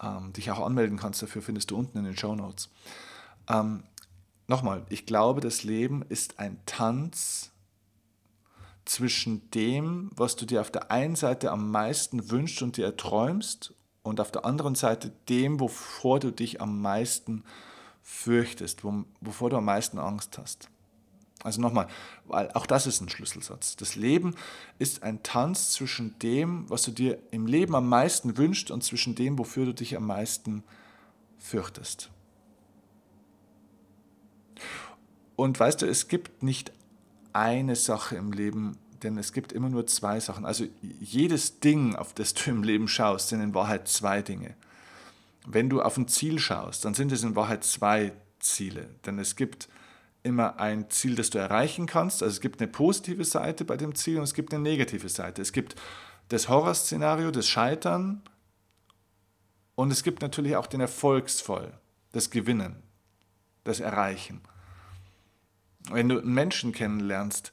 ähm, 0.01 0.33
dich 0.33 0.51
auch 0.51 0.59
anmelden 0.59 0.97
kannst, 0.97 1.21
dafür 1.21 1.41
findest 1.41 1.71
du 1.71 1.77
unten 1.77 1.97
in 1.97 2.03
den 2.03 2.17
Show 2.17 2.35
Notes. 2.35 2.69
Ähm, 3.49 3.83
Nochmal, 4.47 4.85
ich 4.89 5.05
glaube, 5.05 5.41
das 5.41 5.63
Leben 5.63 6.03
ist 6.09 6.39
ein 6.39 6.59
Tanz 6.65 7.51
zwischen 8.85 9.49
dem, 9.51 10.11
was 10.15 10.35
du 10.35 10.45
dir 10.45 10.59
auf 10.59 10.69
der 10.69 10.91
einen 10.91 11.15
Seite 11.15 11.49
am 11.49 11.71
meisten 11.71 12.29
wünschst 12.29 12.61
und 12.61 12.75
dir 12.75 12.85
erträumst 12.85 13.73
und 14.01 14.19
auf 14.19 14.31
der 14.31 14.43
anderen 14.43 14.75
Seite 14.75 15.13
dem, 15.29 15.61
wovor 15.61 16.19
du 16.19 16.31
dich 16.31 16.59
am 16.59 16.81
meisten 16.81 17.45
fürchtest, 18.01 18.83
wovor 18.83 19.49
du 19.49 19.57
am 19.57 19.65
meisten 19.65 19.97
Angst 19.97 20.37
hast. 20.37 20.69
Also 21.43 21.61
nochmal, 21.61 21.87
weil 22.25 22.49
auch 22.53 22.65
das 22.65 22.87
ist 22.87 23.01
ein 23.01 23.09
Schlüsselsatz. 23.09 23.75
Das 23.75 23.95
Leben 23.95 24.35
ist 24.79 25.03
ein 25.03 25.21
Tanz 25.23 25.71
zwischen 25.71 26.17
dem, 26.19 26.69
was 26.69 26.83
du 26.83 26.91
dir 26.91 27.19
im 27.31 27.45
Leben 27.45 27.75
am 27.75 27.87
meisten 27.87 28.37
wünschst 28.37 28.71
und 28.71 28.83
zwischen 28.83 29.13
dem, 29.15 29.37
wofür 29.37 29.65
du 29.65 29.73
dich 29.73 29.97
am 29.97 30.07
meisten 30.07 30.63
fürchtest. 31.37 32.09
Und 35.35 35.59
weißt 35.59 35.81
du, 35.81 35.85
es 35.85 36.07
gibt 36.07 36.43
nicht 36.43 36.71
eine 37.33 37.75
Sache 37.75 38.15
im 38.15 38.31
Leben, 38.31 38.77
denn 39.01 39.17
es 39.17 39.33
gibt 39.33 39.51
immer 39.51 39.69
nur 39.69 39.85
zwei 39.87 40.19
Sachen. 40.19 40.45
Also 40.45 40.65
jedes 40.81 41.59
Ding, 41.59 41.95
auf 41.95 42.13
das 42.13 42.33
du 42.33 42.51
im 42.51 42.63
Leben 42.63 42.87
schaust, 42.87 43.29
sind 43.29 43.41
in 43.41 43.53
Wahrheit 43.53 43.87
zwei 43.87 44.21
Dinge. 44.21 44.55
Wenn 45.45 45.69
du 45.69 45.81
auf 45.81 45.97
ein 45.97 46.07
Ziel 46.07 46.39
schaust, 46.39 46.85
dann 46.85 46.93
sind 46.93 47.11
es 47.11 47.23
in 47.23 47.35
Wahrheit 47.35 47.65
zwei 47.65 48.13
Ziele. 48.39 48.89
Denn 49.05 49.19
es 49.19 49.35
gibt 49.35 49.67
immer 50.23 50.59
ein 50.59 50.89
Ziel, 50.89 51.15
das 51.15 51.29
du 51.29 51.37
erreichen 51.37 51.85
kannst. 51.85 52.23
Also 52.23 52.33
es 52.33 52.41
gibt 52.41 52.61
eine 52.61 52.71
positive 52.71 53.25
Seite 53.25 53.65
bei 53.65 53.77
dem 53.77 53.93
Ziel 53.93 54.17
und 54.17 54.23
es 54.23 54.33
gibt 54.33 54.53
eine 54.53 54.63
negative 54.63 55.09
Seite. 55.09 55.41
Es 55.41 55.51
gibt 55.51 55.75
das 56.29 56.49
Horrorszenario, 56.49 57.29
das 57.31 57.47
Scheitern 57.47 58.23
und 59.75 59.91
es 59.91 60.03
gibt 60.03 60.21
natürlich 60.21 60.55
auch 60.55 60.67
den 60.67 60.81
Erfolgsfall, 60.81 61.77
das 62.13 62.29
Gewinnen, 62.29 62.81
das 63.65 63.81
Erreichen. 63.81 64.41
Wenn 65.91 66.07
du 66.07 66.19
einen 66.19 66.33
Menschen 66.33 66.71
kennenlernst, 66.71 67.51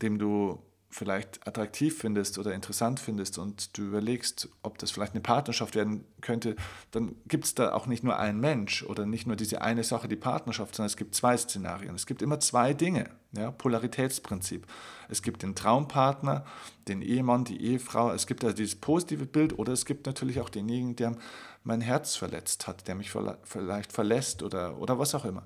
dem 0.00 0.18
du 0.18 0.62
vielleicht 0.90 1.46
attraktiv 1.46 1.98
findest 1.98 2.38
oder 2.38 2.54
interessant 2.54 2.98
findest 2.98 3.36
und 3.36 3.76
du 3.76 3.82
überlegst, 3.82 4.48
ob 4.62 4.78
das 4.78 4.90
vielleicht 4.90 5.12
eine 5.12 5.20
Partnerschaft 5.20 5.74
werden 5.74 6.04
könnte, 6.22 6.56
dann 6.92 7.14
gibt 7.26 7.44
es 7.44 7.54
da 7.54 7.74
auch 7.74 7.86
nicht 7.86 8.04
nur 8.04 8.18
einen 8.18 8.40
Mensch 8.40 8.82
oder 8.84 9.04
nicht 9.04 9.26
nur 9.26 9.36
diese 9.36 9.60
eine 9.60 9.84
Sache, 9.84 10.08
die 10.08 10.16
Partnerschaft, 10.16 10.74
sondern 10.74 10.88
es 10.88 10.96
gibt 10.96 11.14
zwei 11.14 11.36
Szenarien. 11.36 11.94
Es 11.94 12.06
gibt 12.06 12.22
immer 12.22 12.40
zwei 12.40 12.72
Dinge, 12.72 13.10
ja, 13.32 13.50
Polaritätsprinzip. 13.50 14.66
Es 15.10 15.22
gibt 15.22 15.42
den 15.42 15.54
Traumpartner, 15.54 16.44
den 16.88 17.02
Ehemann, 17.02 17.44
die 17.44 17.62
Ehefrau, 17.62 18.10
es 18.12 18.26
gibt 18.26 18.42
also 18.42 18.56
dieses 18.56 18.76
positive 18.76 19.26
Bild 19.26 19.58
oder 19.58 19.74
es 19.74 19.84
gibt 19.84 20.06
natürlich 20.06 20.40
auch 20.40 20.48
denjenigen, 20.48 20.96
der 20.96 21.16
mein 21.64 21.82
Herz 21.82 22.16
verletzt 22.16 22.66
hat, 22.66 22.88
der 22.88 22.94
mich 22.94 23.10
vielleicht 23.44 23.92
verlässt 23.92 24.42
oder, 24.42 24.78
oder 24.78 24.98
was 24.98 25.14
auch 25.14 25.26
immer. 25.26 25.44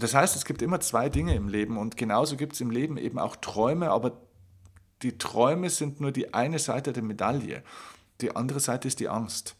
Das 0.00 0.14
heißt, 0.14 0.36
es 0.36 0.44
gibt 0.44 0.62
immer 0.62 0.80
zwei 0.80 1.08
Dinge 1.08 1.34
im 1.34 1.48
Leben 1.48 1.76
und 1.76 1.96
genauso 1.96 2.36
gibt 2.36 2.54
es 2.54 2.60
im 2.60 2.70
Leben 2.70 2.96
eben 2.96 3.18
auch 3.18 3.36
Träume, 3.36 3.90
aber 3.90 4.20
die 5.02 5.18
Träume 5.18 5.70
sind 5.70 6.00
nur 6.00 6.12
die 6.12 6.34
eine 6.34 6.58
Seite 6.58 6.92
der 6.92 7.02
Medaille. 7.02 7.62
Die 8.20 8.34
andere 8.36 8.60
Seite 8.60 8.88
ist 8.88 9.00
die 9.00 9.08
Angst. 9.08 9.56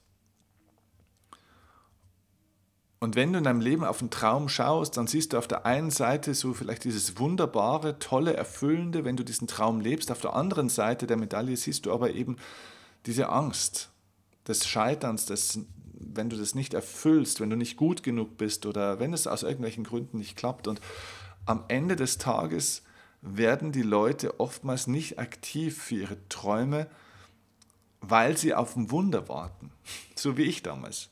Und 3.02 3.16
wenn 3.16 3.32
du 3.32 3.38
in 3.38 3.44
deinem 3.44 3.62
Leben 3.62 3.84
auf 3.84 4.00
einen 4.00 4.10
Traum 4.10 4.50
schaust, 4.50 4.98
dann 4.98 5.06
siehst 5.06 5.32
du 5.32 5.38
auf 5.38 5.48
der 5.48 5.64
einen 5.64 5.90
Seite 5.90 6.34
so 6.34 6.52
vielleicht 6.52 6.84
dieses 6.84 7.18
wunderbare, 7.18 7.98
tolle, 7.98 8.34
erfüllende, 8.34 9.06
wenn 9.06 9.16
du 9.16 9.24
diesen 9.24 9.48
Traum 9.48 9.80
lebst. 9.80 10.10
Auf 10.10 10.20
der 10.20 10.34
anderen 10.34 10.68
Seite 10.68 11.06
der 11.06 11.16
Medaille 11.16 11.56
siehst 11.56 11.86
du 11.86 11.94
aber 11.94 12.12
eben 12.12 12.36
diese 13.06 13.30
Angst 13.30 13.90
des 14.46 14.66
Scheiterns, 14.68 15.24
des 15.24 15.60
wenn 16.14 16.28
du 16.28 16.36
das 16.36 16.54
nicht 16.54 16.74
erfüllst, 16.74 17.40
wenn 17.40 17.50
du 17.50 17.56
nicht 17.56 17.76
gut 17.76 18.02
genug 18.02 18.36
bist 18.36 18.66
oder 18.66 18.98
wenn 19.00 19.12
es 19.12 19.26
aus 19.26 19.42
irgendwelchen 19.42 19.84
Gründen 19.84 20.18
nicht 20.18 20.36
klappt. 20.36 20.66
Und 20.68 20.80
am 21.46 21.64
Ende 21.68 21.96
des 21.96 22.18
Tages 22.18 22.82
werden 23.22 23.72
die 23.72 23.82
Leute 23.82 24.40
oftmals 24.40 24.86
nicht 24.86 25.18
aktiv 25.18 25.82
für 25.82 25.94
ihre 25.96 26.28
Träume, 26.28 26.86
weil 28.00 28.36
sie 28.36 28.54
auf 28.54 28.76
ein 28.76 28.90
Wunder 28.90 29.28
warten, 29.28 29.70
so 30.14 30.36
wie 30.36 30.44
ich 30.44 30.62
damals. 30.62 31.10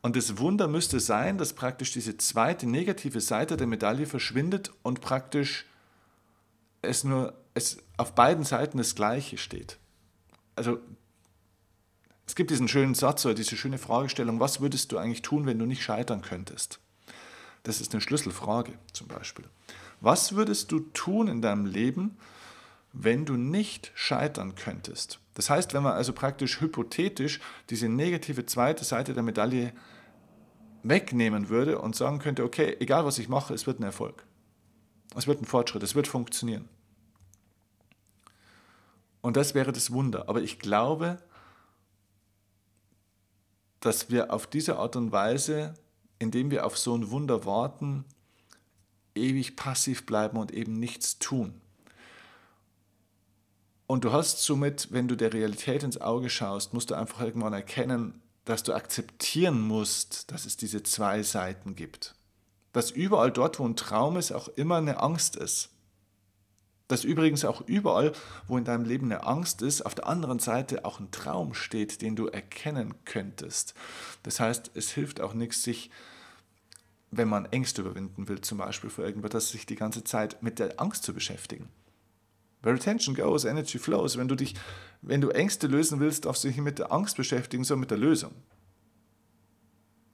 Und 0.00 0.14
das 0.14 0.38
Wunder 0.38 0.68
müsste 0.68 1.00
sein, 1.00 1.38
dass 1.38 1.54
praktisch 1.54 1.92
diese 1.92 2.16
zweite 2.18 2.66
negative 2.66 3.20
Seite 3.20 3.56
der 3.56 3.66
Medaille 3.66 4.06
verschwindet 4.06 4.72
und 4.82 5.00
praktisch 5.00 5.66
es 6.82 7.02
nur 7.02 7.34
es 7.54 7.78
auf 7.96 8.14
beiden 8.14 8.44
Seiten 8.44 8.78
das 8.78 8.94
Gleiche 8.94 9.36
steht. 9.36 9.78
Also 10.54 10.78
es 12.28 12.34
gibt 12.34 12.50
diesen 12.50 12.68
schönen 12.68 12.94
Satz 12.94 13.24
oder 13.24 13.34
diese 13.34 13.56
schöne 13.56 13.78
Fragestellung, 13.78 14.38
was 14.38 14.60
würdest 14.60 14.92
du 14.92 14.98
eigentlich 14.98 15.22
tun, 15.22 15.46
wenn 15.46 15.58
du 15.58 15.64
nicht 15.64 15.82
scheitern 15.82 16.20
könntest? 16.20 16.78
Das 17.62 17.80
ist 17.80 17.94
eine 17.94 18.02
Schlüsselfrage 18.02 18.74
zum 18.92 19.08
Beispiel. 19.08 19.46
Was 20.02 20.34
würdest 20.34 20.70
du 20.70 20.80
tun 20.80 21.26
in 21.26 21.40
deinem 21.40 21.64
Leben, 21.64 22.18
wenn 22.92 23.24
du 23.24 23.38
nicht 23.38 23.92
scheitern 23.94 24.56
könntest? 24.56 25.20
Das 25.32 25.48
heißt, 25.48 25.72
wenn 25.72 25.82
man 25.82 25.94
also 25.94 26.12
praktisch 26.12 26.60
hypothetisch 26.60 27.40
diese 27.70 27.88
negative 27.88 28.44
zweite 28.44 28.84
Seite 28.84 29.14
der 29.14 29.22
Medaille 29.22 29.72
wegnehmen 30.82 31.48
würde 31.48 31.78
und 31.78 31.96
sagen 31.96 32.18
könnte, 32.18 32.44
okay, 32.44 32.76
egal 32.78 33.06
was 33.06 33.18
ich 33.18 33.30
mache, 33.30 33.54
es 33.54 33.66
wird 33.66 33.80
ein 33.80 33.84
Erfolg. 33.84 34.26
Es 35.16 35.26
wird 35.26 35.40
ein 35.40 35.46
Fortschritt, 35.46 35.82
es 35.82 35.94
wird 35.94 36.06
funktionieren. 36.06 36.68
Und 39.22 39.38
das 39.38 39.54
wäre 39.54 39.72
das 39.72 39.90
Wunder. 39.92 40.28
Aber 40.28 40.42
ich 40.42 40.58
glaube, 40.58 41.22
dass 43.80 44.10
wir 44.10 44.32
auf 44.32 44.46
diese 44.46 44.78
Art 44.78 44.96
und 44.96 45.12
Weise, 45.12 45.74
indem 46.18 46.50
wir 46.50 46.66
auf 46.66 46.76
so 46.76 46.96
ein 46.96 47.10
Wunder 47.10 47.44
warten, 47.44 48.04
ewig 49.14 49.56
passiv 49.56 50.06
bleiben 50.06 50.38
und 50.38 50.52
eben 50.52 50.74
nichts 50.74 51.18
tun. 51.18 51.60
Und 53.86 54.04
du 54.04 54.12
hast 54.12 54.44
somit, 54.44 54.88
wenn 54.92 55.08
du 55.08 55.16
der 55.16 55.32
Realität 55.32 55.82
ins 55.82 56.00
Auge 56.00 56.28
schaust, 56.28 56.74
musst 56.74 56.90
du 56.90 56.94
einfach 56.94 57.22
irgendwann 57.22 57.54
erkennen, 57.54 58.20
dass 58.44 58.62
du 58.62 58.74
akzeptieren 58.74 59.60
musst, 59.60 60.30
dass 60.30 60.44
es 60.44 60.56
diese 60.56 60.82
zwei 60.82 61.22
Seiten 61.22 61.74
gibt. 61.74 62.14
Dass 62.72 62.90
überall 62.90 63.32
dort, 63.32 63.58
wo 63.58 63.66
ein 63.66 63.76
Traum 63.76 64.16
ist, 64.16 64.32
auch 64.32 64.48
immer 64.48 64.76
eine 64.76 65.00
Angst 65.00 65.36
ist. 65.36 65.70
Dass 66.88 67.04
übrigens 67.04 67.44
auch 67.44 67.60
überall, 67.66 68.12
wo 68.46 68.56
in 68.56 68.64
deinem 68.64 68.84
Leben 68.84 69.06
eine 69.06 69.26
Angst 69.26 69.62
ist, 69.62 69.82
auf 69.82 69.94
der 69.94 70.08
anderen 70.08 70.38
Seite 70.38 70.84
auch 70.84 71.00
ein 71.00 71.10
Traum 71.10 71.54
steht, 71.54 72.00
den 72.00 72.16
du 72.16 72.26
erkennen 72.26 72.94
könntest. 73.04 73.74
Das 74.22 74.40
heißt, 74.40 74.70
es 74.74 74.90
hilft 74.90 75.20
auch 75.20 75.34
nichts, 75.34 75.62
sich, 75.62 75.90
wenn 77.10 77.28
man 77.28 77.46
Ängste 77.46 77.82
überwinden 77.82 78.28
will, 78.28 78.40
zum 78.40 78.58
Beispiel 78.58 78.90
für 78.90 79.02
irgendwas, 79.02 79.50
sich 79.50 79.66
die 79.66 79.76
ganze 79.76 80.02
Zeit 80.02 80.42
mit 80.42 80.58
der 80.58 80.80
Angst 80.80 81.04
zu 81.04 81.12
beschäftigen. 81.12 81.68
Where 82.62 82.74
attention 82.74 83.14
goes, 83.14 83.44
energy 83.44 83.78
flows. 83.78 84.16
Wenn 84.16 84.28
du 84.28 84.34
dich, 84.34 84.54
wenn 85.02 85.20
du 85.20 85.28
Ängste 85.28 85.66
lösen 85.66 86.00
willst, 86.00 86.24
darfst 86.24 86.42
du 86.42 86.48
dich 86.48 86.56
nicht 86.56 86.64
mit 86.64 86.78
der 86.78 86.92
Angst 86.92 87.16
beschäftigen, 87.16 87.64
sondern 87.64 87.80
mit 87.80 87.90
der 87.90 87.98
Lösung. 87.98 88.32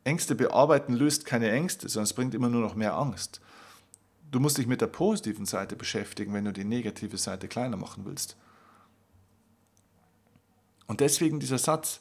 Ängste 0.04 0.34
bearbeiten 0.34 0.92
löst 0.92 1.24
keine 1.24 1.50
Ängste, 1.50 1.88
sondern 1.88 2.04
es 2.04 2.12
bringt 2.12 2.34
immer 2.34 2.50
nur 2.50 2.60
noch 2.60 2.74
mehr 2.74 2.94
Angst. 2.94 3.40
Du 4.30 4.40
musst 4.40 4.58
dich 4.58 4.66
mit 4.66 4.80
der 4.80 4.88
positiven 4.88 5.46
Seite 5.46 5.76
beschäftigen, 5.76 6.32
wenn 6.34 6.44
du 6.44 6.52
die 6.52 6.64
negative 6.64 7.18
Seite 7.18 7.48
kleiner 7.48 7.76
machen 7.76 8.04
willst. 8.04 8.36
Und 10.86 11.00
deswegen 11.00 11.40
dieser 11.40 11.58
Satz, 11.58 12.00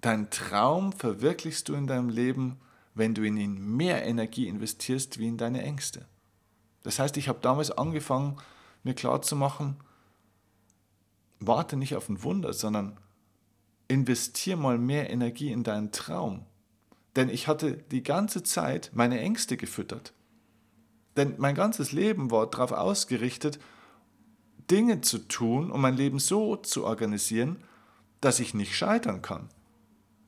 dein 0.00 0.30
Traum 0.30 0.92
verwirklichst 0.92 1.68
du 1.68 1.74
in 1.74 1.86
deinem 1.86 2.08
Leben, 2.08 2.58
wenn 2.94 3.14
du 3.14 3.22
in 3.22 3.36
ihn 3.36 3.76
mehr 3.76 4.04
Energie 4.04 4.48
investierst 4.48 5.18
wie 5.18 5.28
in 5.28 5.36
deine 5.36 5.62
Ängste. 5.62 6.06
Das 6.82 6.98
heißt, 6.98 7.16
ich 7.16 7.28
habe 7.28 7.40
damals 7.40 7.70
angefangen, 7.70 8.38
mir 8.82 8.94
klarzumachen, 8.94 9.76
warte 11.38 11.76
nicht 11.76 11.94
auf 11.94 12.08
ein 12.08 12.22
Wunder, 12.22 12.52
sondern 12.52 12.98
investier 13.88 14.56
mal 14.56 14.78
mehr 14.78 15.10
Energie 15.10 15.52
in 15.52 15.62
deinen 15.62 15.92
Traum. 15.92 16.46
Denn 17.16 17.28
ich 17.28 17.48
hatte 17.48 17.78
die 17.90 18.02
ganze 18.02 18.42
Zeit 18.42 18.90
meine 18.94 19.20
Ängste 19.20 19.56
gefüttert. 19.56 20.12
Denn 21.16 21.34
mein 21.38 21.54
ganzes 21.54 21.92
Leben 21.92 22.30
war 22.30 22.48
darauf 22.48 22.72
ausgerichtet, 22.72 23.58
Dinge 24.70 25.00
zu 25.00 25.18
tun, 25.18 25.70
um 25.70 25.80
mein 25.80 25.96
Leben 25.96 26.18
so 26.18 26.56
zu 26.56 26.84
organisieren, 26.84 27.56
dass 28.20 28.40
ich 28.40 28.54
nicht 28.54 28.76
scheitern 28.76 29.22
kann. 29.22 29.48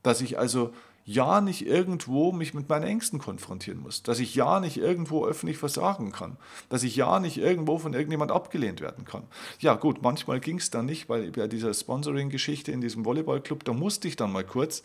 Dass 0.01 0.19
ich 0.19 0.37
also 0.37 0.73
ja 1.05 1.41
nicht 1.41 1.65
irgendwo 1.65 2.31
mich 2.31 2.53
mit 2.53 2.69
meinen 2.69 2.83
Ängsten 2.83 3.19
konfrontieren 3.19 3.81
muss, 3.81 4.03
dass 4.03 4.19
ich 4.19 4.35
ja 4.35 4.59
nicht 4.59 4.77
irgendwo 4.77 5.25
öffentlich 5.25 5.57
versagen 5.57 6.11
kann, 6.11 6.37
dass 6.69 6.83
ich 6.83 6.95
ja 6.95 7.19
nicht 7.19 7.37
irgendwo 7.37 7.77
von 7.77 7.93
irgendjemand 7.93 8.31
abgelehnt 8.31 8.79
werden 8.81 9.05
kann. 9.05 9.23
Ja 9.59 9.75
gut, 9.75 10.01
manchmal 10.01 10.39
ging 10.39 10.57
es 10.57 10.69
dann 10.69 10.85
nicht, 10.85 11.09
weil 11.09 11.31
bei 11.31 11.47
dieser 11.47 11.73
Sponsoring-Geschichte 11.73 12.71
in 12.71 12.81
diesem 12.81 13.05
Volleyballclub, 13.05 13.63
da 13.65 13.73
musste 13.73 14.07
ich 14.07 14.15
dann 14.15 14.31
mal 14.31 14.45
kurz 14.45 14.83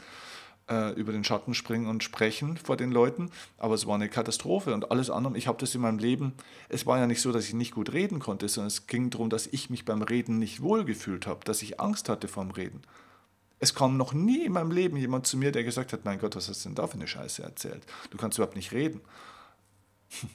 äh, 0.69 0.93
über 0.93 1.13
den 1.13 1.25
Schatten 1.25 1.55
springen 1.55 1.87
und 1.87 2.05
sprechen 2.05 2.57
vor 2.57 2.77
den 2.77 2.91
Leuten, 2.91 3.31
aber 3.57 3.75
es 3.75 3.87
war 3.87 3.95
eine 3.95 4.09
Katastrophe 4.09 4.75
und 4.75 4.91
alles 4.91 5.11
andere, 5.11 5.37
ich 5.37 5.47
habe 5.47 5.59
das 5.59 5.75
in 5.75 5.81
meinem 5.81 5.99
Leben, 5.99 6.33
es 6.69 6.87
war 6.87 6.99
ja 6.99 7.07
nicht 7.07 7.21
so, 7.21 7.33
dass 7.33 7.47
ich 7.47 7.55
nicht 7.55 7.75
gut 7.75 7.93
reden 7.93 8.19
konnte, 8.19 8.49
sondern 8.49 8.69
es 8.69 8.87
ging 8.87 9.11
darum, 9.11 9.31
dass 9.31 9.47
ich 9.47 9.71
mich 9.71 9.85
beim 9.85 10.03
Reden 10.03 10.39
nicht 10.39 10.61
wohlgefühlt 10.63 11.27
habe, 11.27 11.45
dass 11.45 11.63
ich 11.63 11.81
Angst 11.81 12.09
hatte 12.09 12.29
vorm 12.29 12.51
Reden. 12.51 12.83
Es 13.61 13.75
kam 13.75 13.97
noch 13.97 14.13
nie 14.13 14.45
in 14.45 14.53
meinem 14.53 14.71
Leben 14.71 14.97
jemand 14.97 15.27
zu 15.27 15.37
mir, 15.37 15.51
der 15.51 15.65
gesagt 15.65 15.93
hat, 15.93 16.05
mein 16.05 16.21
Gott, 16.21 16.37
was 16.37 16.49
hast 16.49 16.65
du 16.65 16.69
denn 16.69 16.77
da 16.77 16.87
für 16.87 16.95
eine 16.95 17.09
Scheiße 17.09 17.43
erzählt? 17.43 17.85
Du 18.11 18.19
kannst 18.19 18.39
überhaupt 18.39 18.57
nicht 18.57 18.73
reden. 18.73 19.01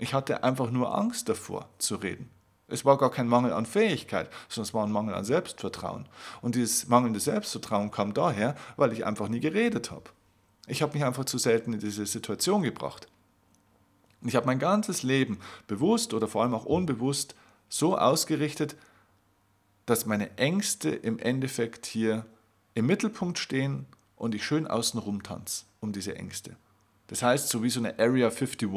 Ich 0.00 0.12
hatte 0.12 0.42
einfach 0.42 0.72
nur 0.72 0.92
Angst 0.98 1.28
davor 1.28 1.68
zu 1.78 1.94
reden. 1.94 2.28
Es 2.74 2.84
war 2.84 2.98
gar 2.98 3.10
kein 3.10 3.28
Mangel 3.28 3.52
an 3.52 3.66
Fähigkeit, 3.66 4.28
sondern 4.48 4.68
es 4.68 4.74
war 4.74 4.84
ein 4.84 4.90
Mangel 4.90 5.14
an 5.14 5.24
Selbstvertrauen. 5.24 6.06
Und 6.42 6.56
dieses 6.56 6.88
mangelnde 6.88 7.20
Selbstvertrauen 7.20 7.92
kam 7.92 8.14
daher, 8.14 8.56
weil 8.76 8.92
ich 8.92 9.06
einfach 9.06 9.28
nie 9.28 9.38
geredet 9.38 9.92
habe. 9.92 10.10
Ich 10.66 10.82
habe 10.82 10.92
mich 10.94 11.04
einfach 11.04 11.24
zu 11.24 11.38
selten 11.38 11.72
in 11.72 11.78
diese 11.78 12.04
Situation 12.04 12.62
gebracht. 12.62 13.06
Und 14.20 14.28
ich 14.28 14.34
habe 14.34 14.46
mein 14.46 14.58
ganzes 14.58 15.04
Leben 15.04 15.38
bewusst 15.68 16.14
oder 16.14 16.26
vor 16.26 16.42
allem 16.42 16.52
auch 16.52 16.64
unbewusst 16.64 17.36
so 17.68 17.96
ausgerichtet, 17.96 18.74
dass 19.86 20.04
meine 20.04 20.36
Ängste 20.36 20.90
im 20.90 21.20
Endeffekt 21.20 21.86
hier 21.86 22.26
im 22.74 22.86
Mittelpunkt 22.86 23.38
stehen 23.38 23.86
und 24.16 24.34
ich 24.34 24.44
schön 24.44 24.66
außenrum 24.66 25.22
tanze 25.22 25.64
um 25.78 25.92
diese 25.92 26.16
Ängste. 26.16 26.56
Das 27.06 27.22
heißt, 27.22 27.50
so 27.50 27.62
wie 27.62 27.70
so 27.70 27.78
eine 27.78 28.00
Area 28.00 28.30
51. 28.30 28.68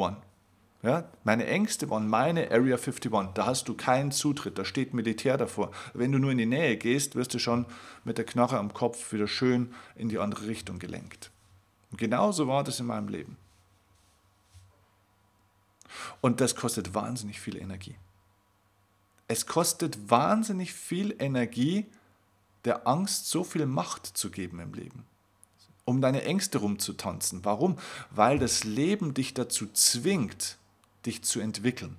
Ja, 0.82 1.10
meine 1.24 1.46
Ängste 1.46 1.90
waren 1.90 2.08
meine 2.08 2.52
Area 2.52 2.76
51. 2.76 3.10
Da 3.34 3.46
hast 3.46 3.68
du 3.68 3.74
keinen 3.74 4.12
Zutritt, 4.12 4.58
da 4.58 4.64
steht 4.64 4.94
Militär 4.94 5.36
davor. 5.36 5.72
Wenn 5.92 6.12
du 6.12 6.18
nur 6.18 6.30
in 6.30 6.38
die 6.38 6.46
Nähe 6.46 6.76
gehst, 6.76 7.16
wirst 7.16 7.34
du 7.34 7.40
schon 7.40 7.66
mit 8.04 8.16
der 8.16 8.24
Knarre 8.24 8.58
am 8.58 8.72
Kopf 8.72 9.12
wieder 9.12 9.26
schön 9.26 9.74
in 9.96 10.08
die 10.08 10.18
andere 10.18 10.46
Richtung 10.46 10.78
gelenkt. 10.78 11.32
Und 11.90 11.98
genauso 11.98 12.46
war 12.46 12.62
das 12.62 12.78
in 12.78 12.86
meinem 12.86 13.08
Leben. 13.08 13.36
Und 16.20 16.40
das 16.40 16.54
kostet 16.54 16.94
wahnsinnig 16.94 17.40
viel 17.40 17.56
Energie. 17.56 17.96
Es 19.26 19.46
kostet 19.46 20.10
wahnsinnig 20.10 20.72
viel 20.72 21.14
Energie, 21.18 21.86
der 22.64 22.86
Angst 22.86 23.28
so 23.28 23.42
viel 23.42 23.66
Macht 23.66 24.06
zu 24.06 24.30
geben 24.30 24.60
im 24.60 24.74
Leben. 24.74 25.04
Um 25.84 26.00
deine 26.00 26.22
Ängste 26.22 26.58
rumzutanzen. 26.58 27.44
Warum? 27.44 27.78
Weil 28.10 28.38
das 28.38 28.64
Leben 28.64 29.14
dich 29.14 29.34
dazu 29.34 29.66
zwingt, 29.72 30.58
dich 31.06 31.22
zu 31.22 31.40
entwickeln. 31.40 31.96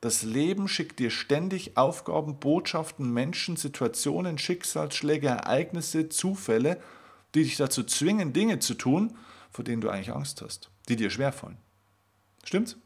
Das 0.00 0.22
Leben 0.22 0.68
schickt 0.68 0.98
dir 0.98 1.10
ständig 1.10 1.76
Aufgaben, 1.76 2.38
Botschaften, 2.38 3.12
Menschen, 3.12 3.56
Situationen, 3.56 4.38
Schicksalsschläge, 4.38 5.28
Ereignisse, 5.28 6.08
Zufälle, 6.08 6.80
die 7.34 7.42
dich 7.42 7.56
dazu 7.56 7.82
zwingen, 7.82 8.32
Dinge 8.32 8.58
zu 8.58 8.74
tun, 8.74 9.16
vor 9.50 9.64
denen 9.64 9.80
du 9.80 9.88
eigentlich 9.88 10.12
Angst 10.12 10.42
hast, 10.42 10.70
die 10.88 10.96
dir 10.96 11.10
schwerfallen. 11.10 11.56
Stimmt's? 12.44 12.76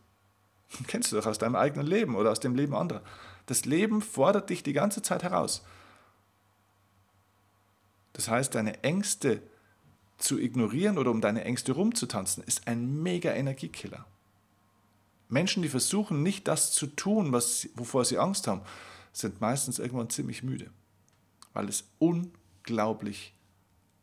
Kennst 0.86 1.12
du 1.12 1.16
doch 1.16 1.26
aus 1.26 1.38
deinem 1.38 1.56
eigenen 1.56 1.86
Leben 1.86 2.14
oder 2.14 2.30
aus 2.30 2.40
dem 2.40 2.54
Leben 2.54 2.74
anderer. 2.74 3.02
Das 3.46 3.64
Leben 3.64 4.02
fordert 4.02 4.50
dich 4.50 4.62
die 4.62 4.72
ganze 4.72 5.02
Zeit 5.02 5.22
heraus. 5.22 5.64
Das 8.12 8.28
heißt, 8.28 8.54
deine 8.54 8.82
Ängste 8.84 9.42
zu 10.18 10.38
ignorieren 10.38 10.98
oder 10.98 11.10
um 11.10 11.20
deine 11.20 11.44
Ängste 11.44 11.72
rumzutanzen, 11.72 12.44
ist 12.44 12.66
ein 12.66 13.02
mega 13.02 13.32
Energiekiller. 13.32 14.06
Menschen, 15.30 15.62
die 15.62 15.68
versuchen, 15.68 16.22
nicht 16.22 16.48
das 16.48 16.72
zu 16.72 16.86
tun, 16.86 17.32
was, 17.32 17.68
wovor 17.74 18.04
sie 18.04 18.18
Angst 18.18 18.46
haben, 18.46 18.62
sind 19.12 19.40
meistens 19.40 19.78
irgendwann 19.78 20.10
ziemlich 20.10 20.42
müde, 20.42 20.70
weil 21.52 21.68
es 21.68 21.84
unglaublich 21.98 23.34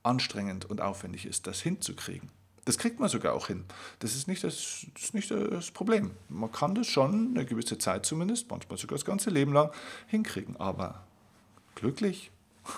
anstrengend 0.03 0.65
und 0.65 0.81
aufwendig 0.81 1.25
ist, 1.25 1.47
das 1.47 1.61
hinzukriegen. 1.61 2.29
Das 2.65 2.77
kriegt 2.77 2.99
man 2.99 3.07
sogar 3.07 3.33
auch 3.33 3.47
hin. 3.47 3.63
Das 3.99 4.13
ist 4.13 4.27
nicht 4.27 4.43
das, 4.43 4.85
das, 4.93 5.03
ist 5.03 5.13
nicht 5.13 5.31
das 5.31 5.71
Problem. 5.71 6.11
Man 6.27 6.51
kann 6.51 6.75
das 6.75 6.87
schon 6.87 7.31
eine 7.33 7.45
gewisse 7.45 7.77
Zeit 7.77 8.05
zumindest, 8.05 8.49
manchmal 8.49 8.77
sogar 8.77 8.97
das 8.97 9.05
ganze 9.05 9.29
Leben 9.29 9.53
lang 9.53 9.71
hinkriegen. 10.07 10.57
Aber 10.57 11.05
glücklich 11.75 12.29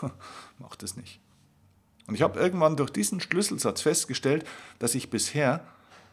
macht 0.60 0.84
es 0.84 0.96
nicht. 0.96 1.20
Und 2.06 2.14
ich 2.14 2.22
habe 2.22 2.40
irgendwann 2.40 2.78
durch 2.78 2.92
diesen 2.92 3.20
Schlüsselsatz 3.20 3.82
festgestellt, 3.82 4.46
dass 4.78 4.94
ich 4.94 5.10
bisher 5.10 5.66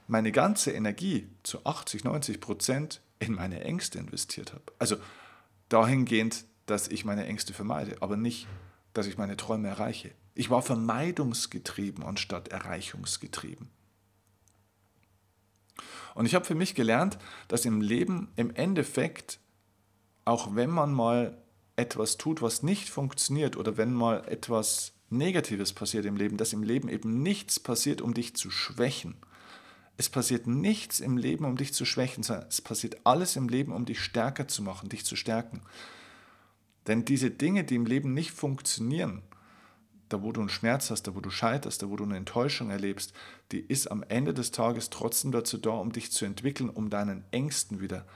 meine 0.06 0.32
ganze 0.32 0.72
Energie 0.72 1.28
zu 1.42 1.64
80, 1.64 2.04
90 2.04 2.40
Prozent 2.40 3.00
in 3.18 3.32
meine 3.32 3.62
Ängste 3.62 3.98
investiert 3.98 4.52
habe. 4.52 4.64
Also 4.78 4.96
dahingehend, 5.68 6.44
dass 6.66 6.88
ich 6.88 7.04
meine 7.04 7.26
Ängste 7.26 7.52
vermeide, 7.52 7.96
aber 8.00 8.16
nicht, 8.16 8.46
dass 8.92 9.06
ich 9.06 9.18
meine 9.18 9.36
Träume 9.36 9.68
erreiche. 9.68 10.12
Ich 10.34 10.50
war 10.50 10.62
vermeidungsgetrieben 10.62 12.04
anstatt 12.04 12.48
erreichungsgetrieben. 12.48 13.68
Und 16.14 16.26
ich 16.26 16.34
habe 16.34 16.44
für 16.44 16.54
mich 16.54 16.74
gelernt, 16.74 17.18
dass 17.48 17.64
im 17.64 17.80
Leben 17.80 18.28
im 18.36 18.54
Endeffekt, 18.54 19.38
auch 20.24 20.54
wenn 20.54 20.70
man 20.70 20.92
mal 20.92 21.36
etwas 21.76 22.16
tut, 22.16 22.40
was 22.40 22.62
nicht 22.62 22.88
funktioniert 22.88 23.56
oder 23.56 23.76
wenn 23.76 23.92
mal 23.92 24.26
etwas 24.28 24.92
Negatives 25.10 25.72
passiert 25.72 26.06
im 26.06 26.16
Leben, 26.16 26.36
dass 26.36 26.52
im 26.52 26.62
Leben 26.62 26.88
eben 26.88 27.22
nichts 27.22 27.60
passiert, 27.60 28.00
um 28.00 28.14
dich 28.14 28.34
zu 28.34 28.50
schwächen. 28.50 29.16
Es 29.96 30.10
passiert 30.10 30.46
nichts 30.46 31.00
im 31.00 31.16
Leben, 31.16 31.44
um 31.44 31.56
dich 31.56 31.72
zu 31.72 31.84
schwächen, 31.84 32.22
sondern 32.22 32.48
es 32.48 32.60
passiert 32.60 32.98
alles 33.04 33.36
im 33.36 33.48
Leben, 33.48 33.72
um 33.72 33.86
dich 33.86 34.00
stärker 34.00 34.46
zu 34.46 34.62
machen, 34.62 34.88
dich 34.88 35.04
zu 35.04 35.16
stärken. 35.16 35.62
Denn 36.86 37.04
diese 37.04 37.30
Dinge, 37.30 37.64
die 37.64 37.76
im 37.76 37.86
Leben 37.86 38.12
nicht 38.12 38.30
funktionieren, 38.30 39.22
da 40.08 40.22
wo 40.22 40.32
du 40.32 40.40
einen 40.40 40.50
Schmerz 40.50 40.90
hast, 40.90 41.04
da 41.04 41.14
wo 41.14 41.20
du 41.20 41.30
scheiterst, 41.30 41.82
da 41.82 41.88
wo 41.88 41.96
du 41.96 42.04
eine 42.04 42.16
Enttäuschung 42.16 42.70
erlebst, 42.70 43.12
die 43.52 43.58
ist 43.58 43.90
am 43.90 44.04
Ende 44.04 44.34
des 44.34 44.52
Tages 44.52 44.90
trotzdem 44.90 45.32
dazu 45.32 45.58
da, 45.58 45.70
um 45.70 45.92
dich 45.92 46.12
zu 46.12 46.24
entwickeln, 46.24 46.70
um 46.70 46.90
deinen 46.90 47.24
Ängsten 47.32 47.80
wieder 47.80 48.06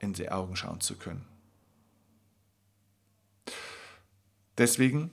in 0.00 0.12
die 0.12 0.30
Augen 0.30 0.56
schauen 0.56 0.80
zu 0.80 0.96
können. 0.96 1.24
Deswegen 4.58 5.10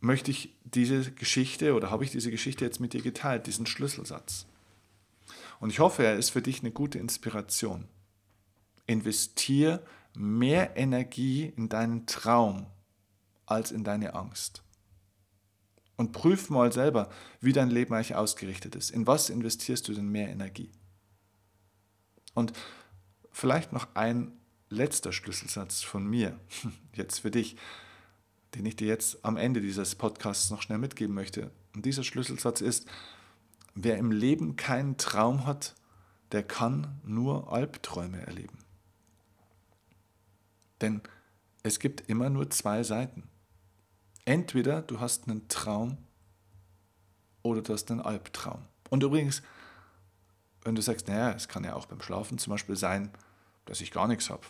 möchte 0.00 0.30
ich 0.30 0.54
diese 0.64 1.10
Geschichte 1.12 1.74
oder 1.74 1.90
habe 1.90 2.04
ich 2.04 2.10
diese 2.10 2.30
Geschichte 2.30 2.64
jetzt 2.64 2.80
mit 2.80 2.92
dir 2.92 3.02
geteilt, 3.02 3.46
diesen 3.46 3.66
Schlüsselsatz. 3.66 4.46
Und 5.60 5.70
ich 5.70 5.80
hoffe, 5.80 6.04
er 6.04 6.16
ist 6.16 6.30
für 6.30 6.42
dich 6.42 6.60
eine 6.60 6.70
gute 6.70 6.98
Inspiration. 6.98 7.88
Investier 8.86 9.82
mehr 10.14 10.76
Energie 10.76 11.46
in 11.56 11.68
deinen 11.68 12.06
Traum 12.06 12.66
als 13.46 13.72
in 13.72 13.84
deine 13.84 14.14
Angst. 14.14 14.62
Und 15.96 16.12
prüf 16.12 16.48
mal 16.48 16.72
selber, 16.72 17.10
wie 17.40 17.52
dein 17.52 17.70
Leben 17.70 17.94
eigentlich 17.94 18.14
ausgerichtet 18.14 18.76
ist. 18.76 18.90
In 18.90 19.06
was 19.06 19.30
investierst 19.30 19.88
du 19.88 19.94
denn 19.94 20.08
mehr 20.08 20.28
Energie? 20.28 20.70
Und 22.34 22.52
vielleicht 23.32 23.72
noch 23.72 23.88
ein 23.94 24.32
letzter 24.68 25.12
Schlüsselsatz 25.12 25.82
von 25.82 26.06
mir, 26.06 26.38
jetzt 26.94 27.20
für 27.20 27.30
dich, 27.30 27.56
den 28.54 28.64
ich 28.64 28.76
dir 28.76 28.86
jetzt 28.86 29.24
am 29.24 29.36
Ende 29.36 29.60
dieses 29.60 29.94
Podcasts 29.94 30.50
noch 30.50 30.62
schnell 30.62 30.78
mitgeben 30.78 31.14
möchte. 31.14 31.50
Und 31.74 31.84
dieser 31.84 32.04
Schlüsselsatz 32.04 32.60
ist, 32.60 32.86
wer 33.74 33.98
im 33.98 34.10
Leben 34.10 34.56
keinen 34.56 34.96
Traum 34.96 35.46
hat, 35.46 35.74
der 36.32 36.42
kann 36.42 37.00
nur 37.04 37.52
Albträume 37.52 38.26
erleben. 38.26 38.58
Denn 40.80 41.00
es 41.62 41.78
gibt 41.78 42.08
immer 42.08 42.30
nur 42.30 42.50
zwei 42.50 42.82
Seiten. 42.82 43.28
Entweder 44.24 44.82
du 44.82 45.00
hast 45.00 45.28
einen 45.28 45.48
Traum 45.48 45.98
oder 47.42 47.62
du 47.62 47.72
hast 47.72 47.90
einen 47.90 48.00
Albtraum. 48.00 48.64
Und 48.90 49.02
übrigens, 49.02 49.42
wenn 50.62 50.74
du 50.74 50.82
sagst, 50.82 51.08
naja, 51.08 51.32
es 51.32 51.48
kann 51.48 51.64
ja 51.64 51.74
auch 51.74 51.86
beim 51.86 52.02
Schlafen 52.02 52.38
zum 52.38 52.50
Beispiel 52.52 52.76
sein, 52.76 53.10
dass 53.64 53.80
ich 53.80 53.90
gar 53.90 54.06
nichts 54.06 54.30
habe. 54.30 54.46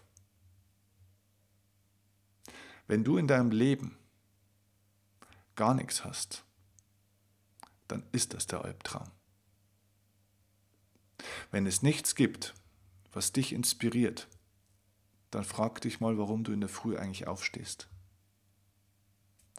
Wenn 2.87 3.05
du 3.05 3.19
in 3.19 3.29
deinem 3.29 3.51
Leben 3.51 3.97
gar 5.55 5.75
nichts 5.75 6.05
hast, 6.05 6.45
dann 7.89 8.05
ist 8.13 8.35
das 8.35 8.47
der 8.47 8.65
Albtraum. 8.65 9.11
Wenn 11.51 11.67
es 11.67 11.83
nichts 11.83 12.15
gibt, 12.15 12.55
was 13.13 13.33
dich 13.33 13.53
inspiriert, 13.53 14.29
dann 15.31 15.45
frag 15.45 15.81
dich 15.81 16.01
mal, 16.01 16.19
warum 16.19 16.45
du 16.45 16.53
in 16.53 16.61
der 16.61 16.69
Früh 16.69 16.97
eigentlich 16.97 17.27
aufstehst. 17.27 17.89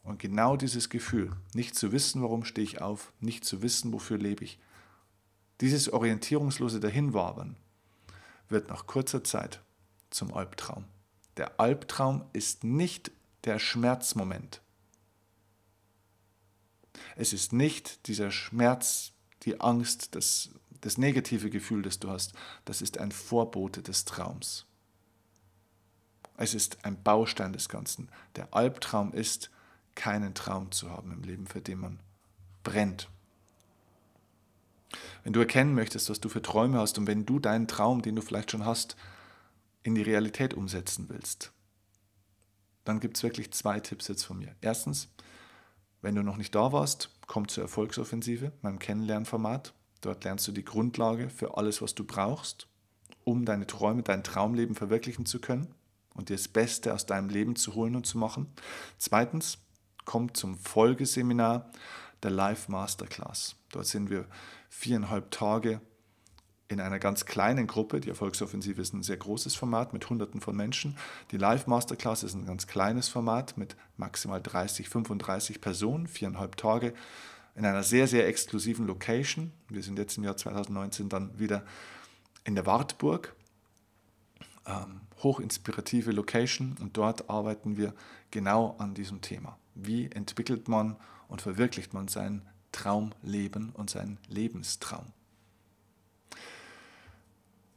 Und 0.04 0.20
genau 0.20 0.56
dieses 0.56 0.89
Gefühl, 0.89 1.36
nicht 1.54 1.76
zu 1.76 1.92
wissen, 1.92 2.22
warum 2.22 2.44
stehe 2.46 2.65
ich 2.65 2.82
auf, 2.82 3.12
nicht 3.20 3.44
zu 3.46 3.62
wissen, 3.62 3.92
wofür 3.92 4.18
lebe 4.18 4.44
ich, 4.44 4.60
dieses 5.62 5.92
orientierungslose 5.92 6.80
Dahinwabern 6.80 7.58
wird 8.48 8.70
nach 8.70 8.88
kurzer 8.88 9.24
Zeit 9.24 9.62
zum 10.10 10.34
Albtraum. 10.34 10.86
Der 11.38 11.60
Albtraum 11.60 12.26
ist 12.34 12.63
nicht 12.63 13.12
der 13.44 13.60
Schmerzmoment. 13.60 14.62
Es 17.15 17.33
ist 17.33 17.53
nicht 17.53 18.07
dieser 18.07 18.31
Schmerz, 18.31 19.12
die 19.43 19.62
Angst, 19.62 20.15
das, 20.15 20.49
das 20.81 20.97
negative 20.97 21.49
Gefühl, 21.49 21.81
das 21.81 21.99
du 21.99 22.09
hast. 22.09 22.33
Das 22.65 22.81
ist 22.81 22.97
ein 22.97 23.12
Vorbote 23.12 23.81
des 23.81 24.05
Traums. 24.05 24.65
Es 26.38 26.53
ist 26.53 26.85
ein 26.85 27.01
Baustein 27.03 27.53
des 27.53 27.67
Ganzen. 27.67 28.09
Der 28.35 28.53
Albtraum 28.53 29.13
ist, 29.13 29.51
keinen 29.95 30.33
Traum 30.33 30.71
zu 30.71 30.89
haben 30.89 31.12
im 31.12 31.23
Leben, 31.23 31.47
für 31.47 31.59
den 31.59 31.79
man 31.79 31.99
brennt. 32.63 33.09
Wenn 35.23 35.33
du 35.33 35.41
erkennen 35.41 35.75
möchtest, 35.75 36.09
was 36.09 36.21
du 36.21 36.29
für 36.29 36.41
Träume 36.41 36.79
hast 36.79 36.97
und 36.97 37.07
wenn 37.07 37.25
du 37.25 37.39
deinen 37.39 37.67
Traum, 37.67 38.01
den 38.01 38.15
du 38.15 38.21
vielleicht 38.21 38.51
schon 38.51 38.65
hast, 38.65 38.95
in 39.83 39.95
die 39.95 40.01
Realität 40.01 40.53
umsetzen 40.53 41.09
willst, 41.09 41.51
dann 42.85 42.99
gibt 42.99 43.17
es 43.17 43.23
wirklich 43.23 43.51
zwei 43.51 43.79
Tipps 43.79 44.07
jetzt 44.07 44.23
von 44.23 44.39
mir. 44.39 44.55
Erstens, 44.62 45.09
wenn 46.01 46.15
du 46.15 46.23
noch 46.23 46.38
nicht 46.38 46.55
da 46.55 46.71
warst, 46.71 47.09
komm 47.27 47.47
zur 47.47 47.63
Erfolgsoffensive, 47.63 48.51
meinem 48.62 48.79
Kennenlernformat. 48.79 49.73
Dort 50.01 50.23
lernst 50.23 50.47
du 50.47 50.51
die 50.51 50.63
Grundlage 50.63 51.29
für 51.29 51.57
alles, 51.57 51.81
was 51.81 51.93
du 51.95 52.03
brauchst, 52.03 52.67
um 53.23 53.45
deine 53.45 53.67
Träume, 53.67 54.03
dein 54.03 54.23
Traumleben 54.23 54.75
verwirklichen 54.75 55.25
zu 55.25 55.39
können 55.39 55.73
und 56.13 56.29
dir 56.29 56.35
das 56.35 56.47
Beste 56.47 56.93
aus 56.93 57.05
deinem 57.05 57.29
Leben 57.29 57.55
zu 57.55 57.75
holen 57.75 57.95
und 57.95 58.05
zu 58.05 58.17
machen. 58.17 58.47
Zweitens, 58.97 59.57
komm 60.05 60.33
zum 60.33 60.57
Folgeseminar 60.57 61.69
der 62.23 62.31
Live 62.31 62.69
Masterclass. 62.69 63.55
Dort 63.71 63.85
sind 63.85 64.09
wir 64.09 64.25
viereinhalb 64.69 65.31
Tage 65.31 65.81
in 66.69 66.79
einer 66.79 66.99
ganz 66.99 67.25
kleinen 67.25 67.67
Gruppe. 67.67 67.99
Die 67.99 68.10
Erfolgsoffensive 68.10 68.82
ist 68.82 68.93
ein 68.93 69.03
sehr 69.03 69.17
großes 69.17 69.55
Format 69.55 69.91
mit 69.91 70.10
Hunderten 70.10 70.39
von 70.39 70.55
Menschen. 70.55 70.95
Die 71.32 71.38
Live 71.38 71.67
Masterclass 71.67 72.23
ist 72.23 72.36
ein 72.36 72.45
ganz 72.45 72.67
kleines 72.67 73.10
Format 73.10 73.58
mit 73.58 73.75
maximal 73.97 74.41
30, 74.41 74.88
35 74.88 75.62
Personen, 75.62 76.08
viereinhalb 76.08 76.55
Tage 76.55 76.93
in 77.55 77.65
einer 77.65 77.84
sehr, 77.84 78.08
sehr 78.08 78.27
exklusiven 78.27 78.86
Location. 78.88 79.51
Wir 79.67 79.84
sind 79.84 79.97
jetzt 79.97 80.17
im 80.17 80.23
Jahr 80.23 80.38
2019 80.38 81.10
dann 81.10 81.38
wieder 81.38 81.65
in 82.43 82.55
der 82.55 82.65
Wartburg. 82.65 83.36
Ähm, 84.65 85.01
hochinspirative 85.23 86.12
Location 86.12 86.77
und 86.79 86.95
dort 86.95 87.29
arbeiten 87.29 87.75
wir 87.75 87.93
genau 88.32 88.75
an 88.77 88.93
diesem 88.93 89.21
Thema. 89.21 89.58
Wie 89.75 90.05
entwickelt 90.12 90.67
man 90.67 90.95
und 91.27 91.41
verwirklicht 91.41 91.93
man 91.93 92.08
sein 92.08 92.43
Traumleben 92.71 93.71
und 93.71 93.89
seinen 93.89 94.19
Lebenstraum? 94.29 95.08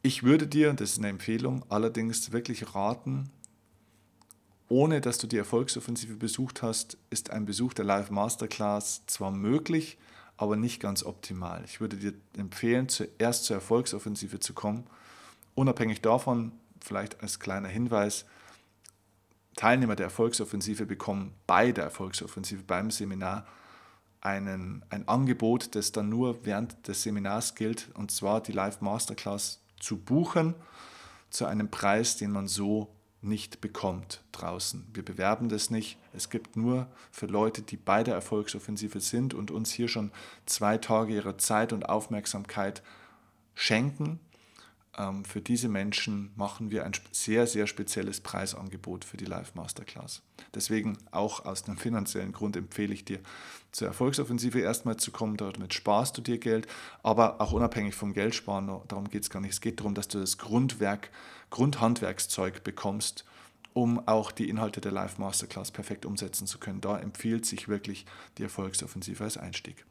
Ich 0.05 0.23
würde 0.23 0.47
dir, 0.47 0.73
das 0.73 0.91
ist 0.91 0.97
eine 0.97 1.07
Empfehlung, 1.07 1.63
allerdings 1.69 2.33
wirklich 2.33 2.75
raten, 2.75 3.29
ohne 4.67 4.99
dass 4.99 5.17
du 5.17 5.27
die 5.27 5.37
Erfolgsoffensive 5.37 6.17
besucht 6.17 6.61
hast, 6.61 6.97
ist 7.09 7.29
ein 7.29 7.45
Besuch 7.45 7.73
der 7.73 7.85
Live 7.85 8.11
Masterclass 8.11 9.05
zwar 9.07 9.31
möglich, 9.31 9.97
aber 10.35 10.57
nicht 10.57 10.81
ganz 10.81 11.05
optimal. 11.05 11.63
Ich 11.63 11.79
würde 11.79 11.95
dir 11.95 12.13
empfehlen, 12.37 12.89
zuerst 12.89 13.45
zur 13.45 13.55
Erfolgsoffensive 13.55 14.41
zu 14.41 14.53
kommen. 14.53 14.83
Unabhängig 15.55 16.01
davon, 16.01 16.51
vielleicht 16.81 17.21
als 17.21 17.39
kleiner 17.39 17.69
Hinweis, 17.69 18.25
Teilnehmer 19.55 19.95
der 19.95 20.07
Erfolgsoffensive 20.07 20.85
bekommen 20.85 21.33
bei 21.47 21.71
der 21.71 21.85
Erfolgsoffensive 21.85 22.63
beim 22.63 22.91
Seminar 22.91 23.47
einen, 24.19 24.83
ein 24.89 25.07
Angebot, 25.07 25.75
das 25.75 25.93
dann 25.93 26.09
nur 26.09 26.45
während 26.45 26.89
des 26.89 27.03
Seminars 27.03 27.55
gilt, 27.55 27.89
und 27.93 28.11
zwar 28.11 28.41
die 28.41 28.51
Live 28.51 28.81
Masterclass 28.81 29.62
zu 29.83 29.97
buchen 29.97 30.55
zu 31.29 31.45
einem 31.45 31.69
Preis, 31.69 32.15
den 32.15 32.31
man 32.31 32.47
so 32.47 32.87
nicht 33.21 33.61
bekommt 33.61 34.21
draußen. 34.31 34.85
Wir 34.93 35.03
bewerben 35.03 35.49
das 35.49 35.69
nicht. 35.69 35.97
Es 36.13 36.29
gibt 36.29 36.55
nur 36.55 36.87
für 37.11 37.25
Leute, 37.25 37.61
die 37.61 37.77
bei 37.77 38.03
der 38.03 38.15
Erfolgsoffensive 38.15 38.99
sind 38.99 39.33
und 39.33 39.51
uns 39.51 39.71
hier 39.71 39.87
schon 39.87 40.11
zwei 40.45 40.77
Tage 40.77 41.13
ihrer 41.13 41.37
Zeit 41.37 41.73
und 41.73 41.87
Aufmerksamkeit 41.87 42.83
schenken, 43.55 44.19
für 45.23 45.41
diese 45.41 45.69
Menschen 45.69 46.31
machen 46.35 46.69
wir 46.69 46.85
ein 46.85 46.91
sehr, 47.11 47.47
sehr 47.47 47.65
spezielles 47.65 48.21
Preisangebot 48.21 49.03
für 49.05 49.17
die 49.17 49.25
Live 49.25 49.55
Masterclass. 49.55 50.21
Deswegen 50.53 50.99
auch 51.09 51.45
aus 51.45 51.65
einem 51.65 51.77
finanziellen 51.77 52.31
Grund 52.31 52.55
empfehle 52.55 52.93
ich 52.93 53.03
dir, 53.03 53.19
zur 53.71 53.87
Erfolgsoffensive 53.87 54.59
erstmal 54.59 54.97
zu 54.97 55.09
kommen. 55.09 55.35
Damit 55.35 55.73
sparst 55.73 56.15
du 56.17 56.21
dir 56.21 56.37
Geld, 56.37 56.67
aber 57.01 57.41
auch 57.41 57.53
unabhängig 57.53 57.95
vom 57.95 58.13
Geldsparen, 58.13 58.67
darum 58.87 59.09
geht 59.09 59.23
es 59.23 59.31
gar 59.31 59.39
nicht. 59.39 59.53
Es 59.53 59.61
geht 59.61 59.79
darum, 59.79 59.95
dass 59.95 60.07
du 60.07 60.19
das 60.19 60.37
Grundwerk, 60.37 61.09
Grundhandwerkszeug 61.49 62.63
bekommst, 62.63 63.25
um 63.73 64.07
auch 64.07 64.31
die 64.31 64.47
Inhalte 64.47 64.79
der 64.79 64.91
Live 64.91 65.17
Masterclass 65.17 65.71
perfekt 65.71 66.05
umsetzen 66.05 66.45
zu 66.45 66.59
können. 66.59 66.81
Da 66.81 66.99
empfiehlt 66.99 67.47
sich 67.47 67.67
wirklich 67.67 68.05
die 68.37 68.43
Erfolgsoffensive 68.43 69.23
als 69.23 69.37
Einstieg. 69.37 69.85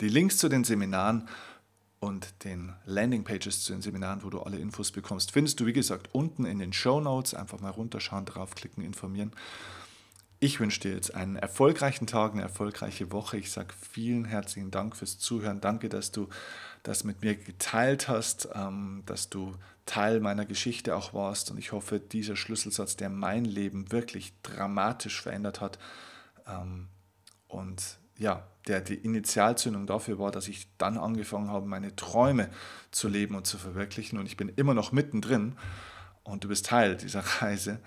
Die 0.00 0.08
Links 0.08 0.38
zu 0.38 0.48
den 0.48 0.64
Seminaren 0.64 1.28
und 2.00 2.44
den 2.44 2.74
Landingpages 2.84 3.64
zu 3.64 3.72
den 3.72 3.82
Seminaren, 3.82 4.22
wo 4.22 4.30
du 4.30 4.40
alle 4.40 4.58
Infos 4.58 4.92
bekommst, 4.92 5.32
findest 5.32 5.60
du, 5.60 5.66
wie 5.66 5.72
gesagt, 5.72 6.08
unten 6.12 6.44
in 6.44 6.58
den 6.58 6.72
Show 6.72 7.00
Notes. 7.00 7.34
Einfach 7.34 7.60
mal 7.60 7.70
runterschauen, 7.70 8.24
draufklicken, 8.24 8.84
informieren. 8.84 9.32
Ich 10.40 10.60
wünsche 10.60 10.80
dir 10.80 10.92
jetzt 10.92 11.14
einen 11.14 11.34
erfolgreichen 11.34 12.06
Tag, 12.06 12.32
eine 12.32 12.42
erfolgreiche 12.42 13.10
Woche. 13.10 13.38
Ich 13.38 13.50
sage 13.50 13.74
vielen 13.90 14.24
herzlichen 14.24 14.70
Dank 14.70 14.94
fürs 14.94 15.18
Zuhören. 15.18 15.60
Danke, 15.60 15.88
dass 15.88 16.12
du 16.12 16.28
das 16.84 17.02
mit 17.02 17.22
mir 17.22 17.34
geteilt 17.34 18.08
hast, 18.08 18.48
ähm, 18.54 19.02
dass 19.04 19.28
du 19.30 19.56
Teil 19.84 20.20
meiner 20.20 20.44
Geschichte 20.44 20.94
auch 20.94 21.12
warst. 21.12 21.50
Und 21.50 21.58
ich 21.58 21.72
hoffe, 21.72 21.98
dieser 21.98 22.36
Schlüsselsatz, 22.36 22.94
der 22.96 23.08
mein 23.08 23.44
Leben 23.44 23.90
wirklich 23.90 24.32
dramatisch 24.42 25.20
verändert 25.20 25.60
hat 25.60 25.78
ähm, 26.46 26.88
und 27.48 27.98
ja, 28.16 28.46
der 28.68 28.80
die 28.80 28.94
Initialzündung 28.94 29.86
dafür 29.86 30.18
war, 30.18 30.30
dass 30.30 30.48
ich 30.48 30.68
dann 30.78 30.98
angefangen 30.98 31.50
habe, 31.50 31.66
meine 31.66 31.96
Träume 31.96 32.50
zu 32.90 33.08
leben 33.08 33.34
und 33.34 33.46
zu 33.46 33.58
verwirklichen. 33.58 34.18
Und 34.18 34.26
ich 34.26 34.36
bin 34.36 34.50
immer 34.50 34.74
noch 34.74 34.92
mittendrin 34.92 35.56
und 36.22 36.44
du 36.44 36.48
bist 36.48 36.66
Teil 36.66 36.96
dieser 36.96 37.20
Reise. 37.40 37.80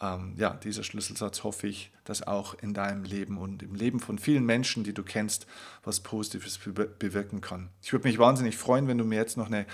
Ähm, 0.00 0.34
ja, 0.36 0.54
dieser 0.54 0.82
Schlüsselsatz 0.82 1.44
hoffe 1.44 1.66
ich, 1.66 1.92
dass 2.04 2.26
auch 2.26 2.54
in 2.54 2.72
deinem 2.72 3.04
Leben 3.04 3.36
und 3.36 3.62
im 3.62 3.74
Leben 3.74 4.00
von 4.00 4.18
vielen 4.18 4.46
Menschen, 4.46 4.84
die 4.84 4.94
du 4.94 5.02
kennst, 5.02 5.46
was 5.82 6.00
Positives 6.00 6.58
bewirken 6.58 7.40
kann. 7.40 7.68
Ich 7.82 7.92
würde 7.92 8.08
mich 8.08 8.18
wahnsinnig 8.18 8.56
freuen, 8.56 8.88
wenn 8.88 8.98
du 8.98 9.04
mir 9.04 9.16
jetzt 9.16 9.36
noch 9.36 9.46
eine 9.46 9.66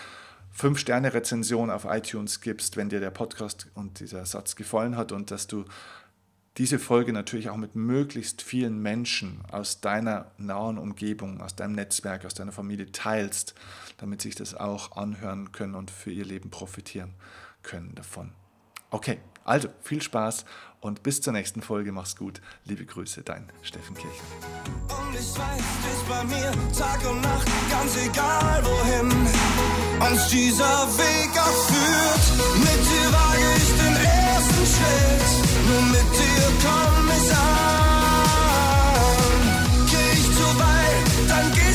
5-Sterne-Rezension 0.59 1.71
auf 1.71 1.85
iTunes 1.85 2.41
gibst, 2.41 2.77
wenn 2.77 2.89
dir 2.89 3.01
der 3.01 3.11
Podcast 3.11 3.69
und 3.75 4.01
dieser 4.01 4.25
Satz 4.25 4.57
gefallen 4.57 4.97
hat 4.97 5.13
und 5.13 5.31
dass 5.31 5.47
du 5.47 5.65
diese 6.59 6.79
Folge 6.79 7.13
natürlich 7.13 7.51
auch 7.51 7.57
mit 7.57 7.75
möglichst 7.75 8.43
vielen 8.43 8.81
Menschen 8.81 9.43
aus 9.51 9.81
deiner 9.81 10.31
nahen 10.39 10.79
Umgebung, 10.79 11.41
aus 11.41 11.55
deinem 11.55 11.75
Netzwerk, 11.75 12.25
aus 12.25 12.35
deiner 12.35 12.53
Familie 12.53 12.91
teilst, 12.93 13.55
damit 13.99 14.23
sich 14.23 14.35
das 14.35 14.55
auch 14.55 14.97
anhören 14.97 15.53
können 15.53 15.75
und 15.75 15.91
für 15.91 16.11
ihr 16.11 16.25
Leben 16.25 16.51
profitieren 16.51 17.15
können 17.63 17.95
davon. 17.95 18.33
Okay, 18.91 19.19
also 19.45 19.69
viel 19.83 20.01
Spaß 20.01 20.45
und 20.81 21.03
bis 21.03 21.21
zur 21.21 21.33
nächsten 21.33 21.61
Folge. 21.61 21.93
Mach's 21.93 22.17
gut. 22.17 22.41
Liebe 22.65 22.87
Grüße, 22.87 23.23
dein 23.23 23.51
Steffen 23.63 23.95
Kircher. 23.95 24.25
Und 24.89 25.15
ich 25.15 25.39
weiß, 25.39 25.59
du 25.59 25.89
bist 25.89 26.09
bei 26.09 26.25
mir 26.25 26.53
Tag 26.73 27.11
und 27.11 27.21
Nacht, 27.21 27.49
ganz 27.71 27.97
egal 28.05 28.65
wohin 28.65 29.11
uns 30.11 30.29
dieser 30.29 30.87
Weg 30.99 31.31
auch 31.39 31.67
führt. 31.69 32.59
Mit 32.59 32.85
dir 32.87 33.13
wage 33.13 33.57
ich 33.57 33.69
den 33.77 33.97
ersten 34.05 34.67
Schritt 34.67 35.46
dann 41.29 41.53
geh 41.55 41.66